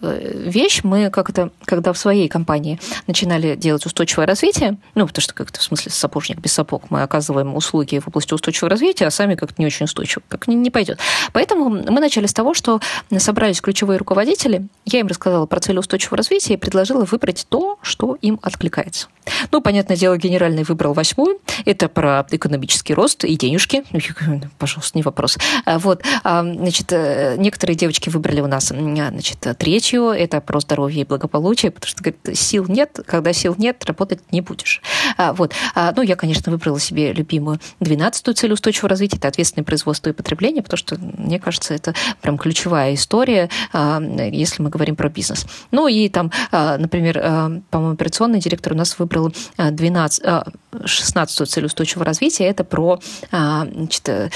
вещь. 0.47 0.81
Мы 0.85 1.09
как-то, 1.09 1.51
когда 1.65 1.95
в 1.95 1.99
своей 1.99 2.29
компании 2.29 2.79
начинали 3.07 3.57
делать 3.57 3.87
устойчивое 3.87 4.27
развитие, 4.27 4.77
ну, 4.95 5.07
потому 5.07 5.23
что 5.23 5.33
как-то 5.33 5.59
в 5.59 5.63
смысле 5.63 5.91
сапожник 5.91 6.39
без 6.39 6.53
сапог, 6.53 6.91
мы 6.91 7.03
оказываем 7.03 7.57
услуги 7.57 7.99
в 7.99 8.09
области 8.09 8.35
устойчивого 8.35 8.69
развития, 8.69 9.07
а 9.07 9.11
сами 9.11 9.35
как-то 9.35 9.55
не 9.59 9.67
очень 9.67 9.85
устойчиво, 9.85 10.23
как 10.29 10.47
не, 10.47 10.55
не 10.55 10.71
пойдет. 10.71 10.99
Поэтому 11.33 11.71
мы 11.71 12.01
начали 12.01 12.27
с 12.27 12.35
того, 12.35 12.53
что 12.53 12.81
собрались 13.17 13.63
ключевые 13.63 13.97
руководители, 13.97 14.67
я 14.85 15.01
им 15.01 15.07
рассказала 15.07 15.47
про 15.47 15.61
цели 15.61 15.79
устойчивого 15.79 16.19
развития 16.19 16.55
и 16.55 16.57
предложила 16.59 17.05
выбрать 17.07 17.47
то, 17.49 17.79
что 17.81 18.17
им 18.21 18.39
откликается. 18.43 19.09
Ну, 19.51 19.61
понятное 19.61 19.97
дело, 19.97 20.17
генеральный 20.17 20.65
выбрал 20.65 20.93
восьмую. 20.93 21.39
Это 21.65 21.89
про 21.89 22.27
экономический 22.31 22.95
рост 22.95 23.25
и 23.25 23.37
денежки. 23.37 23.85
Пожалуйста, 24.59 24.99
не 24.99 25.03
вопрос. 25.03 25.39
А, 25.65 25.79
вот, 25.79 26.03
а, 26.25 26.43
значит, 26.43 26.93
э, 26.93 27.37
некоторые 27.39 27.77
девочки 27.77 28.02
выбрали 28.11 28.41
у 28.41 28.47
нас, 28.47 28.67
значит, 28.69 29.39
третью. 29.59 30.09
Это 30.09 30.41
про 30.41 30.61
здоровье 30.61 31.03
и 31.03 31.05
благополучие, 31.05 31.71
потому 31.71 31.89
что, 31.89 32.03
говорит, 32.03 32.39
сил 32.39 32.67
нет. 32.69 33.01
Когда 33.07 33.33
сил 33.33 33.55
нет, 33.57 33.85
работать 33.85 34.21
не 34.33 34.41
будешь. 34.41 34.83
А, 35.17 35.33
вот. 35.33 35.55
Ну, 35.97 36.03
я, 36.03 36.17
конечно, 36.17 36.53
выбрала 36.53 36.81
себе 36.81 37.13
любимую 37.13 37.61
двенадцатую 37.81 38.35
цель 38.35 38.53
устойчивого 38.53 38.91
развития. 38.91 39.17
Это 39.17 39.29
ответственное 39.29 39.65
производство 39.65 40.11
и 40.11 40.13
потребление, 40.13 40.63
потому 40.63 40.79
что, 40.79 40.97
мне 40.99 41.39
кажется, 41.39 41.75
это 41.75 41.95
прям 42.21 42.39
ключевая 42.39 42.95
история, 42.95 43.49
если 43.73 44.63
мы 44.63 44.71
говорим 44.71 44.97
про 44.97 45.09
бизнес. 45.09 45.47
Ну, 45.71 45.89
и 45.89 46.09
там, 46.09 46.31
например, 46.51 47.21
по-моему, 47.71 47.95
операционный 47.95 48.41
директор 48.41 48.73
у 48.73 48.77
нас 48.77 48.99
выбрал 48.99 49.13
выбрал 49.13 49.33
12, 49.57 50.25
16 50.85 51.49
цель 51.49 51.67
устойчивого 51.67 52.05
развития. 52.05 52.45
Это 52.45 52.65
про 52.65 52.99
а, 53.31 53.67
значит, 53.67 54.09
э, 54.09 54.31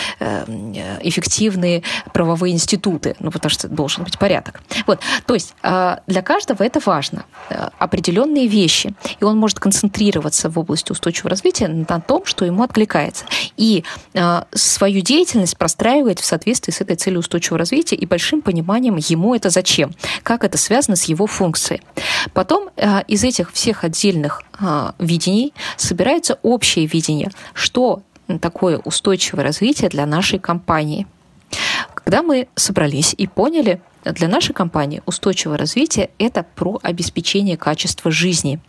эффективные 1.02 1.82
правовые 2.12 2.54
институты, 2.54 3.16
ну, 3.20 3.30
потому 3.30 3.50
что 3.50 3.55
должен 3.64 4.04
быть 4.04 4.18
порядок. 4.18 4.62
Вот. 4.86 5.00
То 5.26 5.34
есть 5.34 5.54
а, 5.62 6.00
для 6.06 6.22
каждого 6.22 6.62
это 6.62 6.80
важно. 6.84 7.24
Э, 7.50 7.68
определенные 7.78 8.46
вещи. 8.46 8.94
И 9.20 9.24
он 9.24 9.38
может 9.38 9.58
концентрироваться 9.58 10.48
в 10.48 10.58
области 10.58 10.92
устойчивого 10.92 11.30
развития 11.30 11.68
на 11.68 12.00
том, 12.00 12.24
что 12.24 12.44
ему 12.44 12.62
откликается. 12.62 13.24
И 13.56 13.84
а, 14.14 14.46
свою 14.52 15.00
деятельность 15.00 15.56
простраивать 15.56 16.20
в 16.20 16.24
соответствии 16.24 16.72
с 16.72 16.80
этой 16.80 16.96
целью 16.96 17.20
устойчивого 17.20 17.58
развития 17.58 17.96
и 17.96 18.06
большим 18.06 18.42
пониманием 18.42 18.96
ему 18.96 19.34
это 19.34 19.50
зачем, 19.50 19.92
как 20.22 20.44
это 20.44 20.58
связано 20.58 20.96
с 20.96 21.04
его 21.04 21.26
функцией. 21.26 21.82
Потом 22.32 22.70
из 23.08 23.24
этих 23.24 23.52
всех 23.52 23.84
отдельных 23.84 24.42
а, 24.58 24.94
видений 24.98 25.52
собирается 25.76 26.38
общее 26.42 26.86
видение, 26.86 27.30
что 27.54 28.02
такое 28.40 28.78
устойчивое 28.78 29.44
развитие 29.44 29.88
для 29.88 30.06
нашей 30.06 30.38
компании. 30.38 31.06
Когда 32.06 32.22
мы 32.22 32.46
собрались 32.54 33.16
и 33.18 33.26
поняли, 33.26 33.80
для 34.04 34.28
нашей 34.28 34.52
компании 34.52 35.02
устойчивое 35.06 35.58
развитие– 35.58 36.10
это 36.20 36.46
про 36.54 36.78
обеспечение 36.80 37.56
качества 37.56 38.12
жизни. 38.12 38.60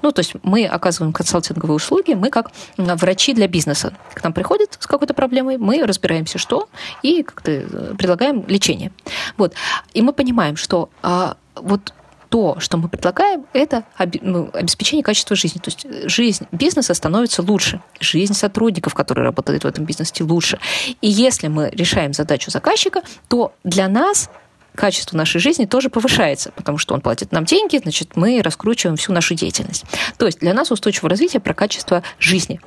Ну, 0.00 0.12
то 0.12 0.20
есть 0.20 0.32
мы 0.42 0.64
оказываем 0.64 1.12
консалтинговые 1.12 1.76
услуги, 1.76 2.14
мы 2.14 2.30
как 2.30 2.52
врачи 2.78 3.34
для 3.34 3.48
бизнеса. 3.48 3.92
К 4.14 4.24
нам 4.24 4.32
приходят 4.32 4.78
с 4.80 4.86
какой-то 4.86 5.12
проблемой, 5.12 5.58
мы 5.58 5.84
разбираемся, 5.84 6.38
что, 6.38 6.70
и 7.02 7.22
как-то 7.22 7.50
э, 7.50 7.94
предлагаем 7.98 8.46
лечение. 8.48 8.90
Вот. 9.36 9.52
И 9.92 10.00
мы 10.00 10.14
понимаем, 10.14 10.56
что 10.56 10.88
а, 11.02 11.36
вот 11.54 11.92
то, 12.28 12.58
что 12.60 12.76
мы 12.76 12.88
предлагаем, 12.88 13.46
это 13.52 13.84
ну, 14.20 14.50
обеспечение 14.52 15.04
качества 15.04 15.36
жизни. 15.36 15.58
То 15.58 15.68
есть 15.68 15.84
э, 15.84 16.08
жизнь 16.08 16.46
бизнеса 16.52 16.94
становится 16.94 17.42
лучше, 17.42 17.80
жизнь 18.00 18.34
сотрудников, 18.34 18.94
которые 18.94 19.24
работают 19.24 19.64
в 19.64 19.66
этом 19.66 19.84
бизнесе, 19.84 20.24
лучше. 20.24 20.58
И 21.00 21.08
если 21.08 21.48
мы 21.48 21.70
решаем 21.70 22.12
задачу 22.12 22.50
заказчика, 22.50 23.02
то 23.28 23.52
для 23.64 23.88
нас 23.88 24.30
качество 24.76 25.16
нашей 25.16 25.40
жизни 25.40 25.64
тоже 25.64 25.88
повышается, 25.88 26.52
потому 26.54 26.78
что 26.78 26.94
он 26.94 27.00
платит 27.00 27.32
нам 27.32 27.44
деньги, 27.44 27.78
значит, 27.78 28.14
мы 28.14 28.42
раскручиваем 28.42 28.96
всю 28.96 29.12
нашу 29.12 29.34
деятельность. 29.34 29.84
То 30.18 30.26
есть 30.26 30.40
для 30.40 30.54
нас 30.54 30.70
устойчивое 30.70 31.10
развитие 31.10 31.40
про 31.40 31.54
качество 31.54 32.02
жизни. 32.20 32.60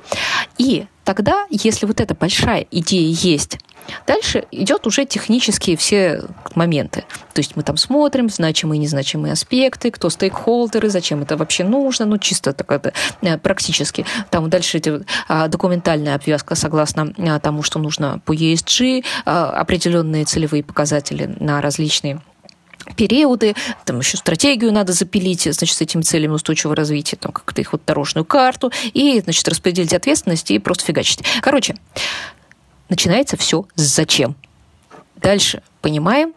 И 0.58 0.86
тогда, 1.04 1.46
если 1.50 1.86
вот 1.86 2.00
эта 2.00 2.14
большая 2.14 2.66
идея 2.70 3.14
есть, 3.20 3.58
Дальше 4.06 4.44
идет 4.50 4.86
уже 4.86 5.04
технические 5.04 5.76
все 5.76 6.22
моменты. 6.54 7.04
То 7.32 7.40
есть 7.40 7.56
мы 7.56 7.62
там 7.62 7.76
смотрим 7.76 8.28
значимые 8.28 8.78
и 8.78 8.82
незначимые 8.82 9.32
аспекты, 9.32 9.90
кто 9.90 10.10
стейкхолдеры, 10.10 10.88
зачем 10.90 11.22
это 11.22 11.36
вообще 11.36 11.64
нужно, 11.64 12.06
ну 12.06 12.18
чисто 12.18 12.52
так 12.52 12.70
это 12.70 12.92
э, 13.22 13.38
практически. 13.38 14.04
Там 14.30 14.50
дальше 14.50 14.78
идет 14.78 15.06
а, 15.28 15.48
документальная 15.48 16.14
обвязка 16.14 16.54
согласно 16.54 17.12
а, 17.18 17.40
тому, 17.40 17.62
что 17.62 17.78
нужно 17.78 18.20
по 18.24 18.34
ESG, 18.34 19.04
а, 19.24 19.50
определенные 19.50 20.24
целевые 20.24 20.62
показатели 20.62 21.34
на 21.38 21.60
различные 21.60 22.20
периоды, 22.96 23.54
там 23.84 23.98
еще 23.98 24.16
стратегию 24.16 24.72
надо 24.72 24.92
запилить, 24.92 25.42
значит, 25.42 25.76
с 25.76 25.80
этими 25.80 26.02
целями 26.02 26.32
устойчивого 26.32 26.76
развития, 26.76 27.16
там 27.16 27.32
как-то 27.32 27.60
их 27.60 27.72
вот 27.72 27.82
дорожную 27.86 28.24
карту, 28.24 28.72
и, 28.92 29.20
значит, 29.20 29.46
распределить 29.48 29.92
ответственность 29.92 30.50
и 30.50 30.58
просто 30.58 30.84
фигачить. 30.84 31.22
Короче, 31.40 31.76
начинается 32.88 33.36
все 33.36 33.66
с 33.74 33.82
зачем. 33.82 34.36
Дальше 35.16 35.62
понимаем, 35.80 36.34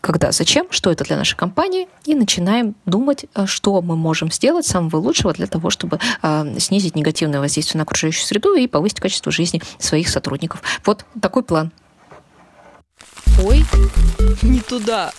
когда, 0.00 0.32
зачем, 0.32 0.66
что 0.70 0.90
это 0.90 1.04
для 1.04 1.16
нашей 1.16 1.36
компании, 1.36 1.88
и 2.04 2.14
начинаем 2.14 2.74
думать, 2.86 3.26
э, 3.34 3.46
что 3.46 3.80
мы 3.82 3.96
можем 3.96 4.30
сделать 4.30 4.66
самого 4.66 4.96
лучшего 4.96 5.32
для 5.32 5.46
того, 5.46 5.70
чтобы 5.70 5.98
э, 6.22 6.58
снизить 6.58 6.94
негативное 6.94 7.40
воздействие 7.40 7.78
на 7.78 7.82
окружающую 7.82 8.24
среду 8.24 8.54
и 8.54 8.66
повысить 8.66 9.00
качество 9.00 9.32
жизни 9.32 9.60
своих 9.78 10.08
сотрудников. 10.08 10.62
Вот 10.84 11.04
такой 11.20 11.42
план. 11.42 11.72
Ой, 13.42 13.64
не 14.42 14.60
туда. 14.60 15.12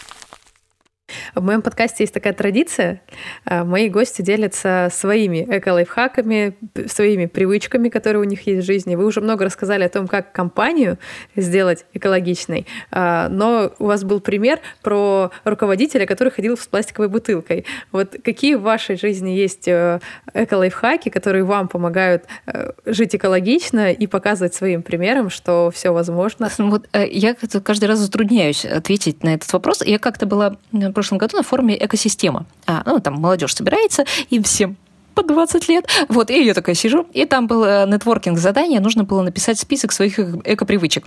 В 1.35 1.43
моем 1.43 1.61
подкасте 1.61 2.03
есть 2.03 2.13
такая 2.13 2.33
традиция. 2.33 3.01
А, 3.45 3.63
мои 3.63 3.89
гости 3.89 4.21
делятся 4.21 4.89
своими 4.91 5.45
эко-лайфхаками, 5.49 6.55
своими 6.87 7.25
привычками, 7.25 7.89
которые 7.89 8.21
у 8.21 8.25
них 8.25 8.45
есть 8.47 8.63
в 8.63 8.65
жизни. 8.65 8.95
Вы 8.95 9.05
уже 9.05 9.21
много 9.21 9.45
рассказали 9.45 9.83
о 9.83 9.89
том, 9.89 10.07
как 10.07 10.31
компанию 10.31 10.97
сделать 11.35 11.85
экологичной, 11.93 12.67
а, 12.91 13.29
но 13.29 13.71
у 13.79 13.85
вас 13.85 14.03
был 14.03 14.19
пример 14.19 14.59
про 14.81 15.31
руководителя, 15.43 16.05
который 16.05 16.29
ходил 16.31 16.57
с 16.57 16.67
пластиковой 16.67 17.09
бутылкой. 17.09 17.65
Вот 17.91 18.15
какие 18.23 18.55
в 18.55 18.61
вашей 18.61 18.95
жизни 18.97 19.31
есть 19.31 19.67
э, 19.67 19.99
эко-лайфхаки, 20.33 21.09
которые 21.09 21.43
вам 21.43 21.67
помогают 21.67 22.25
э, 22.45 22.71
жить 22.85 23.15
экологично 23.15 23.91
и 23.91 24.07
показывать 24.07 24.53
своим 24.53 24.83
примером, 24.83 25.29
что 25.29 25.71
все 25.73 25.91
возможно? 25.91 26.49
Вот 26.57 26.87
э, 26.93 27.07
я 27.09 27.35
каждый 27.63 27.85
раз 27.85 27.99
затрудняюсь 27.99 28.65
ответить 28.65 29.23
на 29.23 29.33
этот 29.33 29.51
вопрос. 29.53 29.81
Я 29.85 29.99
как-то 29.99 30.25
была 30.25 30.57
прошлом 30.99 31.17
году 31.17 31.37
на 31.37 31.43
форуме 31.43 31.77
«Экосистема». 31.77 32.45
А, 32.65 32.83
ну, 32.85 32.99
там 32.99 33.13
молодежь 33.15 33.55
собирается, 33.55 34.03
им 34.29 34.43
всем 34.43 34.75
по 35.15 35.23
20 35.23 35.69
лет. 35.69 35.87
Вот, 36.09 36.29
и 36.29 36.43
я 36.43 36.53
такая 36.53 36.75
сижу, 36.75 37.07
и 37.13 37.25
там 37.25 37.47
было 37.47 37.85
нетворкинг 37.85 38.37
задание, 38.37 38.81
нужно 38.81 39.05
было 39.05 39.21
написать 39.21 39.57
список 39.57 39.93
своих 39.93 40.19
эко-привычек 40.19 41.05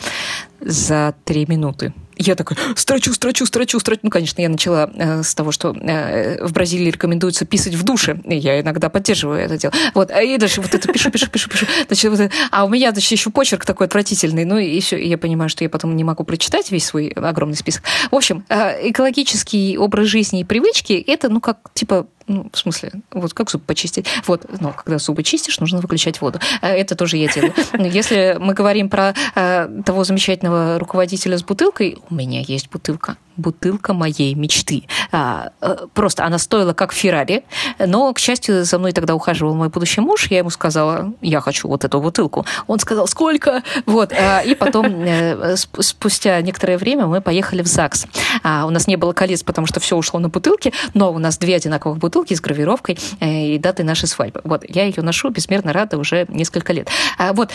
за 0.60 1.14
три 1.24 1.44
минуты. 1.46 1.92
Я 2.16 2.34
такая, 2.34 2.58
строчу, 2.76 3.12
строчу, 3.12 3.46
строчу, 3.46 3.78
строчу. 3.80 4.00
Ну, 4.02 4.10
конечно, 4.10 4.40
я 4.40 4.48
начала 4.48 4.90
э, 4.94 5.22
с 5.22 5.34
того, 5.34 5.52
что 5.52 5.74
э, 5.74 6.44
в 6.44 6.52
Бразилии 6.52 6.90
рекомендуется 6.90 7.44
писать 7.44 7.74
в 7.74 7.82
душе. 7.84 8.18
И 8.24 8.36
я 8.36 8.60
иногда 8.60 8.88
поддерживаю 8.88 9.40
это 9.40 9.58
дело. 9.58 9.72
Вот, 9.94 10.10
а 10.10 10.22
и 10.22 10.36
дальше 10.38 10.60
вот 10.60 10.74
это 10.74 10.92
пишу, 10.92 11.10
пишу, 11.10 11.30
пишу, 11.30 11.50
пишу. 11.50 11.66
Значит, 11.86 12.10
вот 12.10 12.20
это, 12.20 12.34
а 12.50 12.64
у 12.64 12.68
меня, 12.68 12.92
значит, 12.92 13.12
еще 13.12 13.30
почерк 13.30 13.64
такой 13.64 13.86
отвратительный. 13.86 14.44
Ну, 14.44 14.58
и 14.58 14.80
все, 14.80 14.96
я 14.98 15.18
понимаю, 15.18 15.48
что 15.48 15.64
я 15.64 15.70
потом 15.70 15.96
не 15.96 16.04
могу 16.04 16.24
прочитать 16.24 16.70
весь 16.70 16.86
свой 16.86 17.08
огромный 17.08 17.56
список. 17.56 17.84
В 18.10 18.16
общем, 18.16 18.44
э, 18.48 18.90
экологический 18.90 19.78
образ 19.78 20.06
жизни 20.06 20.40
и 20.40 20.44
привычки, 20.44 20.92
это, 20.92 21.28
ну, 21.28 21.40
как, 21.40 21.58
типа, 21.74 22.06
ну, 22.26 22.48
в 22.52 22.58
смысле, 22.58 22.92
вот 23.10 23.34
как 23.34 23.50
зуб 23.50 23.62
почистить? 23.64 24.06
Вот, 24.26 24.46
но 24.60 24.72
когда 24.72 24.98
зубы 24.98 25.22
чистишь, 25.22 25.58
нужно 25.60 25.80
выключать 25.80 26.20
воду. 26.20 26.38
Э, 26.60 26.68
это 26.68 26.94
тоже 26.94 27.16
я 27.16 27.28
делаю. 27.28 27.52
Если 27.78 28.36
мы 28.38 28.54
говорим 28.54 28.88
про 28.88 29.14
э, 29.34 29.68
того 29.84 30.04
замечательного 30.04 30.78
руководителя 30.78 31.36
с 31.36 31.42
бутылкой, 31.42 31.98
у 32.10 32.14
меня 32.14 32.40
есть 32.40 32.70
бутылка 32.70 33.16
бутылка 33.36 33.92
моей 33.92 34.34
мечты. 34.34 34.84
А, 35.10 35.50
э, 35.60 35.86
просто 35.94 36.24
она 36.24 36.38
стоила 36.38 36.72
как 36.72 36.92
Феррари, 36.92 37.44
но, 37.78 38.12
к 38.12 38.18
счастью, 38.18 38.64
за 38.64 38.78
мной 38.78 38.92
тогда 38.92 39.14
ухаживал 39.14 39.54
мой 39.54 39.68
будущий 39.68 40.00
муж, 40.00 40.26
я 40.30 40.38
ему 40.38 40.50
сказала, 40.50 41.12
я 41.20 41.40
хочу 41.40 41.68
вот 41.68 41.84
эту 41.84 42.00
бутылку. 42.00 42.44
Он 42.66 42.78
сказал, 42.78 43.06
сколько? 43.06 43.62
Вот. 43.86 44.12
А, 44.12 44.40
и 44.40 44.54
потом, 44.54 44.86
э, 44.86 45.56
спустя 45.56 46.40
некоторое 46.42 46.78
время, 46.78 47.06
мы 47.06 47.20
поехали 47.20 47.62
в 47.62 47.66
ЗАГС. 47.66 48.06
А, 48.42 48.66
у 48.66 48.70
нас 48.70 48.86
не 48.86 48.96
было 48.96 49.12
колец, 49.12 49.42
потому 49.42 49.66
что 49.66 49.80
все 49.80 49.96
ушло 49.96 50.20
на 50.20 50.28
бутылки, 50.28 50.72
но 50.94 51.12
у 51.12 51.18
нас 51.18 51.38
две 51.38 51.56
одинаковых 51.56 51.98
бутылки 51.98 52.34
с 52.34 52.40
гравировкой 52.40 52.98
э, 53.20 53.54
и 53.54 53.58
датой 53.58 53.84
нашей 53.84 54.08
свадьбы. 54.08 54.40
Вот. 54.44 54.64
Я 54.68 54.84
ее 54.84 55.02
ношу, 55.02 55.30
безмерно 55.30 55.72
рада 55.72 55.98
уже 55.98 56.26
несколько 56.28 56.72
лет. 56.72 56.88
Вот 57.32 57.50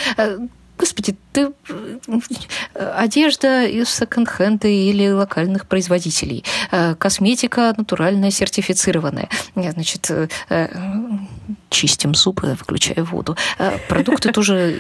Господи, 0.78 1.16
ты 1.34 1.52
э, 1.66 2.94
одежда 2.96 3.66
из 3.66 3.90
секонд-хенда 3.90 4.68
или 4.68 5.10
локальных 5.10 5.66
производителей, 5.66 6.44
э, 6.72 6.96
косметика 6.96 7.74
натуральная, 7.76 8.30
сертифицированная. 8.30 9.30
Значит, 9.56 10.12
э, 10.50 10.68
чистим 11.70 12.14
зубы, 12.14 12.56
включая 12.56 13.04
воду. 13.04 13.36
Продукты 13.90 14.32
тоже 14.32 14.72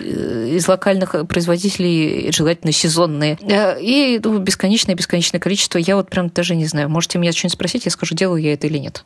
из 0.55 0.67
локальных 0.67 1.27
производителей, 1.27 2.31
желательно 2.31 2.71
сезонные. 2.71 3.37
И 3.81 4.19
ну, 4.23 4.37
бесконечное-бесконечное 4.39 5.39
количество. 5.39 5.77
Я 5.77 5.95
вот 5.95 6.09
прям 6.09 6.29
даже 6.29 6.55
не 6.55 6.65
знаю. 6.65 6.89
Можете 6.89 7.17
меня 7.17 7.31
что-нибудь 7.31 7.53
спросить, 7.53 7.85
я 7.85 7.91
скажу, 7.91 8.15
делаю 8.15 8.41
я 8.41 8.53
это 8.53 8.67
или 8.67 8.77
нет. 8.77 9.03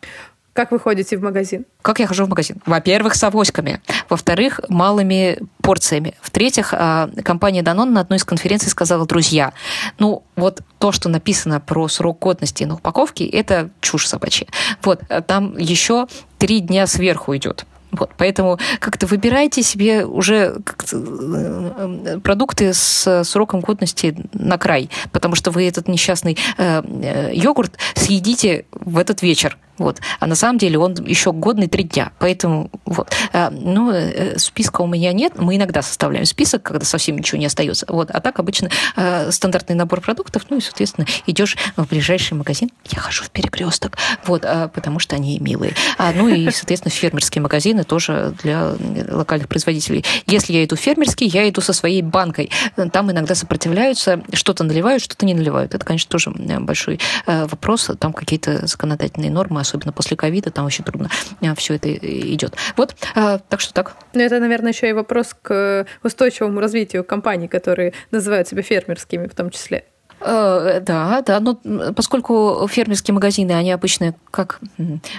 Как 0.53 0.71
вы 0.71 0.79
ходите 0.79 1.17
в 1.17 1.21
магазин? 1.21 1.65
Как 1.81 1.99
я 1.99 2.07
хожу 2.07 2.25
в 2.25 2.29
магазин? 2.29 2.57
Во-первых, 2.65 3.15
с 3.15 3.23
авоськами. 3.23 3.81
Во-вторых, 4.09 4.59
малыми 4.67 5.39
порциями. 5.61 6.15
В-третьих, 6.21 6.73
а, 6.73 7.09
компания 7.23 7.61
Danone 7.61 7.91
на 7.91 8.01
одной 8.01 8.17
из 8.17 8.25
конференций 8.25 8.69
сказала, 8.69 9.05
друзья, 9.05 9.53
ну 9.97 10.23
вот 10.35 10.61
то, 10.77 10.91
что 10.91 11.07
написано 11.07 11.61
про 11.61 11.87
срок 11.87 12.19
годности 12.19 12.65
на 12.65 12.75
упаковке, 12.75 13.25
это 13.25 13.69
чушь 13.79 14.07
собачья. 14.07 14.47
Вот, 14.83 15.01
а 15.07 15.21
там 15.21 15.57
еще 15.57 16.07
три 16.37 16.59
дня 16.59 16.85
сверху 16.85 17.35
идет. 17.37 17.65
Вот, 17.91 18.11
поэтому 18.17 18.57
как-то 18.79 19.05
выбирайте 19.05 19.63
себе 19.63 20.05
уже 20.05 20.55
э, 20.91 22.19
продукты 22.23 22.73
с 22.73 23.23
сроком 23.25 23.59
годности 23.59 24.15
на 24.33 24.57
край, 24.57 24.89
потому 25.11 25.35
что 25.35 25.51
вы 25.51 25.67
этот 25.67 25.87
несчастный 25.89 26.37
э, 26.57 26.81
э 26.83 27.31
йогурт 27.33 27.77
съедите 27.95 28.65
в 28.71 28.97
этот 28.97 29.21
вечер. 29.21 29.57
Вот. 29.81 29.99
А 30.19 30.27
на 30.27 30.35
самом 30.35 30.57
деле 30.57 30.77
он 30.77 30.93
еще 31.05 31.31
годный 31.31 31.67
три 31.67 31.83
дня. 31.83 32.11
Поэтому 32.19 32.69
вот. 32.85 33.11
А, 33.33 33.49
ну, 33.49 33.91
э, 33.91 34.37
списка 34.37 34.81
у 34.81 34.87
меня 34.87 35.11
нет. 35.11 35.33
Мы 35.37 35.55
иногда 35.55 35.81
составляем 35.81 36.25
список, 36.25 36.63
когда 36.63 36.85
совсем 36.85 37.17
ничего 37.17 37.39
не 37.39 37.47
остается. 37.47 37.85
Вот. 37.89 38.11
А 38.11 38.19
так 38.21 38.39
обычно 38.39 38.69
э, 38.95 39.31
стандартный 39.31 39.75
набор 39.75 40.01
продуктов, 40.01 40.43
ну 40.49 40.57
и, 40.57 40.61
соответственно, 40.61 41.07
идешь 41.25 41.57
в 41.75 41.87
ближайший 41.87 42.33
магазин. 42.33 42.69
Я 42.89 42.99
хожу 42.99 43.23
в 43.23 43.31
перекресток, 43.31 43.97
вот, 44.25 44.43
а, 44.45 44.67
потому 44.67 44.99
что 44.99 45.15
они 45.15 45.39
милые. 45.39 45.73
А, 45.97 46.11
ну 46.13 46.27
и, 46.27 46.51
соответственно, 46.51 46.91
фермерские 46.91 47.41
магазины 47.41 47.83
тоже 47.83 48.35
для 48.43 48.73
локальных 49.09 49.47
производителей. 49.47 50.05
Если 50.27 50.53
я 50.53 50.63
иду 50.63 50.75
в 50.75 50.79
фермерский, 50.79 51.27
я 51.27 51.49
иду 51.49 51.61
со 51.61 51.73
своей 51.73 52.01
банкой. 52.01 52.51
Там 52.91 53.11
иногда 53.11 53.33
сопротивляются, 53.33 54.21
что-то 54.33 54.63
наливают, 54.63 55.01
что-то 55.01 55.25
не 55.25 55.33
наливают. 55.33 55.73
Это, 55.73 55.83
конечно, 55.85 56.09
тоже 56.09 56.31
большой 56.31 56.99
вопрос. 57.25 57.89
Там 57.99 58.13
какие-то 58.13 58.67
законодательные 58.67 59.31
нормы, 59.31 59.61
особенно 59.61 59.70
после 59.79 60.17
ковида, 60.17 60.51
там 60.51 60.65
очень 60.65 60.83
трудно 60.83 61.09
э, 61.41 61.55
все 61.55 61.75
это 61.75 61.93
идет. 61.93 62.55
Вот, 62.77 62.95
э, 63.15 63.39
так 63.47 63.61
что 63.61 63.73
так. 63.73 63.95
Ну, 64.13 64.21
это, 64.21 64.39
наверное, 64.39 64.71
еще 64.71 64.89
и 64.89 64.93
вопрос 64.93 65.35
к 65.41 65.85
устойчивому 66.03 66.59
развитию 66.59 67.03
компаний, 67.03 67.47
которые 67.47 67.93
называют 68.11 68.47
себя 68.47 68.61
фермерскими 68.61 69.27
в 69.27 69.35
том 69.35 69.49
числе. 69.49 69.85
Э, 70.23 70.79
да, 70.81 71.21
да, 71.21 71.39
но 71.39 71.57
поскольку 71.95 72.67
фермерские 72.69 73.13
магазины, 73.13 73.53
они 73.53 73.71
обычно 73.71 74.13
как 74.29 74.59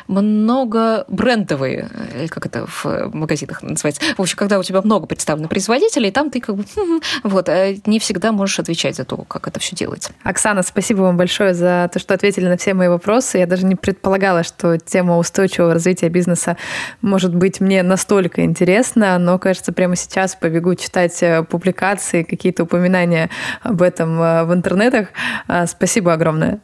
много 0.07 1.05
брендовые, 1.09 1.89
э, 2.15 2.29
как 2.29 2.47
это 2.47 2.67
в 2.67 3.11
магазинах 3.13 3.63
называется. 3.63 4.01
В 4.17 4.23
общем, 4.23 4.37
когда 4.37 4.59
у 4.59 4.63
тебя 4.63 4.81
много 4.83 5.07
представлено 5.07 5.49
производителей, 5.49 6.11
там 6.13 6.31
ты 6.31 6.41
как 6.41 6.57
бы 6.57 6.65
вот 7.25 7.49
э, 7.49 7.79
не 7.87 7.99
всегда 7.99 8.33
можешь 8.33 8.61
отвечать 8.61 8.97
за 8.97 9.05
то, 9.05 9.17
как 9.17 9.49
это 9.49 9.59
все 9.59 9.75
делается. 9.75 10.13
Оксана, 10.23 10.63
спасибо 10.63 11.03
вам 11.03 11.17
большое 11.17 11.53
за 11.55 11.91
то, 11.93 11.99
что 11.99 12.15
ответили 12.15 12.47
на 12.47 12.57
все 12.57 12.75
мои 12.75 12.89
вопросы. 12.89 13.39
Я 13.39 13.47
даже 13.47 13.67
не 13.67 13.75
предполагала, 13.75 14.45
что 14.45 14.79
тема 14.79 15.19
устойчивого 15.19 15.75
развития 15.75 16.11
бизнеса 16.11 16.57
может 17.01 17.35
быть 17.35 17.61
мне 17.61 17.83
настолько 17.83 18.45
интересна, 18.45 19.19
но, 19.19 19.39
кажется, 19.39 19.73
прямо 19.73 19.97
сейчас 19.97 20.37
побегу 20.37 20.75
читать 20.77 21.23
публикации, 21.49 22.23
какие-то 22.23 22.63
упоминания 22.63 23.31
об 23.63 23.83
этом 23.83 24.19
в 24.19 24.51
интернете 24.53 24.92
ответах. 24.93 25.15
А, 25.49 25.67
спасибо 25.67 26.13
огромное. 26.13 26.61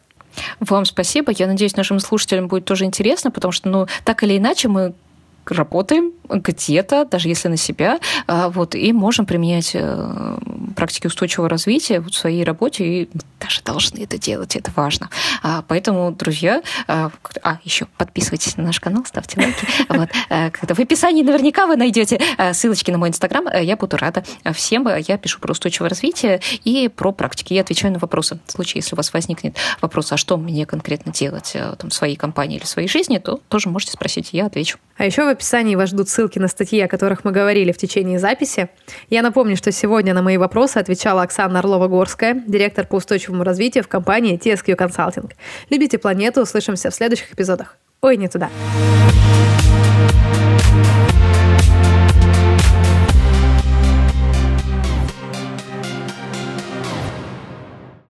Вам 0.60 0.84
спасибо. 0.84 1.32
Я 1.32 1.46
надеюсь, 1.46 1.76
нашим 1.76 1.98
слушателям 1.98 2.48
будет 2.48 2.64
тоже 2.64 2.84
интересно, 2.84 3.30
потому 3.30 3.52
что, 3.52 3.68
ну, 3.68 3.86
так 4.04 4.22
или 4.22 4.38
иначе, 4.38 4.68
мы 4.68 4.94
работаем 5.46 6.12
где-то, 6.28 7.04
даже 7.04 7.28
если 7.28 7.48
на 7.48 7.56
себя, 7.56 7.98
а, 8.26 8.48
вот, 8.48 8.74
и 8.74 8.92
можем 8.92 9.26
применять 9.26 9.72
э, 9.74 10.38
практики 10.76 11.06
устойчивого 11.06 11.48
развития 11.48 12.00
в 12.00 12.10
своей 12.10 12.44
работе, 12.44 12.84
и 12.84 13.10
даже 13.40 13.62
должны 13.62 14.02
это 14.02 14.18
делать, 14.18 14.56
это 14.56 14.70
важно. 14.74 15.10
А, 15.42 15.64
поэтому, 15.66 16.12
друзья, 16.12 16.62
а, 16.86 17.10
а 17.42 17.58
еще 17.64 17.86
подписывайтесь 17.96 18.56
на 18.56 18.64
наш 18.64 18.80
канал, 18.80 19.04
ставьте 19.04 19.40
лайки. 19.40 19.66
Вот. 19.88 20.10
Когда 20.28 20.74
в 20.74 20.78
описании 20.78 21.22
наверняка 21.22 21.66
вы 21.66 21.76
найдете 21.76 22.20
ссылочки 22.52 22.90
на 22.90 22.98
мой 22.98 23.08
инстаграм, 23.08 23.46
я 23.60 23.76
буду 23.76 23.96
рада 23.96 24.22
всем. 24.52 24.86
Я 24.86 25.16
пишу 25.18 25.40
про 25.40 25.52
устойчивое 25.52 25.88
развитие 25.88 26.40
и 26.64 26.88
про 26.88 27.10
практики. 27.10 27.54
Я 27.54 27.62
отвечаю 27.62 27.92
на 27.94 27.98
вопросы. 27.98 28.38
В 28.46 28.52
случае, 28.52 28.80
если 28.80 28.94
у 28.94 28.96
вас 28.96 29.12
возникнет 29.12 29.56
вопрос, 29.80 30.12
а 30.12 30.16
что 30.16 30.36
мне 30.36 30.66
конкретно 30.66 31.12
делать 31.12 31.56
там, 31.78 31.90
в 31.90 31.94
своей 31.94 32.16
компании 32.16 32.58
или 32.58 32.64
в 32.64 32.68
своей 32.68 32.88
жизни, 32.88 33.18
то 33.18 33.40
тоже 33.48 33.68
можете 33.68 33.92
спросить, 33.92 34.28
я 34.32 34.46
отвечу. 34.46 34.78
А 34.98 35.04
еще 35.04 35.24
в 35.24 35.28
описании 35.28 35.74
вас 35.74 35.90
ждут 35.90 36.08
ссылки 36.18 36.40
на 36.40 36.48
статьи, 36.48 36.80
о 36.80 36.88
которых 36.88 37.24
мы 37.24 37.30
говорили 37.30 37.70
в 37.70 37.76
течение 37.76 38.18
записи. 38.18 38.68
Я 39.08 39.22
напомню, 39.22 39.56
что 39.56 39.70
сегодня 39.70 40.14
на 40.14 40.22
мои 40.22 40.36
вопросы 40.36 40.78
отвечала 40.78 41.22
Оксана 41.22 41.60
Орлова-Горская, 41.60 42.42
директор 42.44 42.88
по 42.88 42.96
устойчивому 42.96 43.44
развитию 43.44 43.84
в 43.84 43.88
компании 43.88 44.36
TSQ 44.36 44.76
Consulting. 44.76 45.30
Любите 45.70 45.96
планету, 45.98 46.40
услышимся 46.40 46.90
в 46.90 46.94
следующих 46.94 47.32
эпизодах. 47.32 47.76
Ой, 48.00 48.16
не 48.16 48.26
туда. 48.26 48.50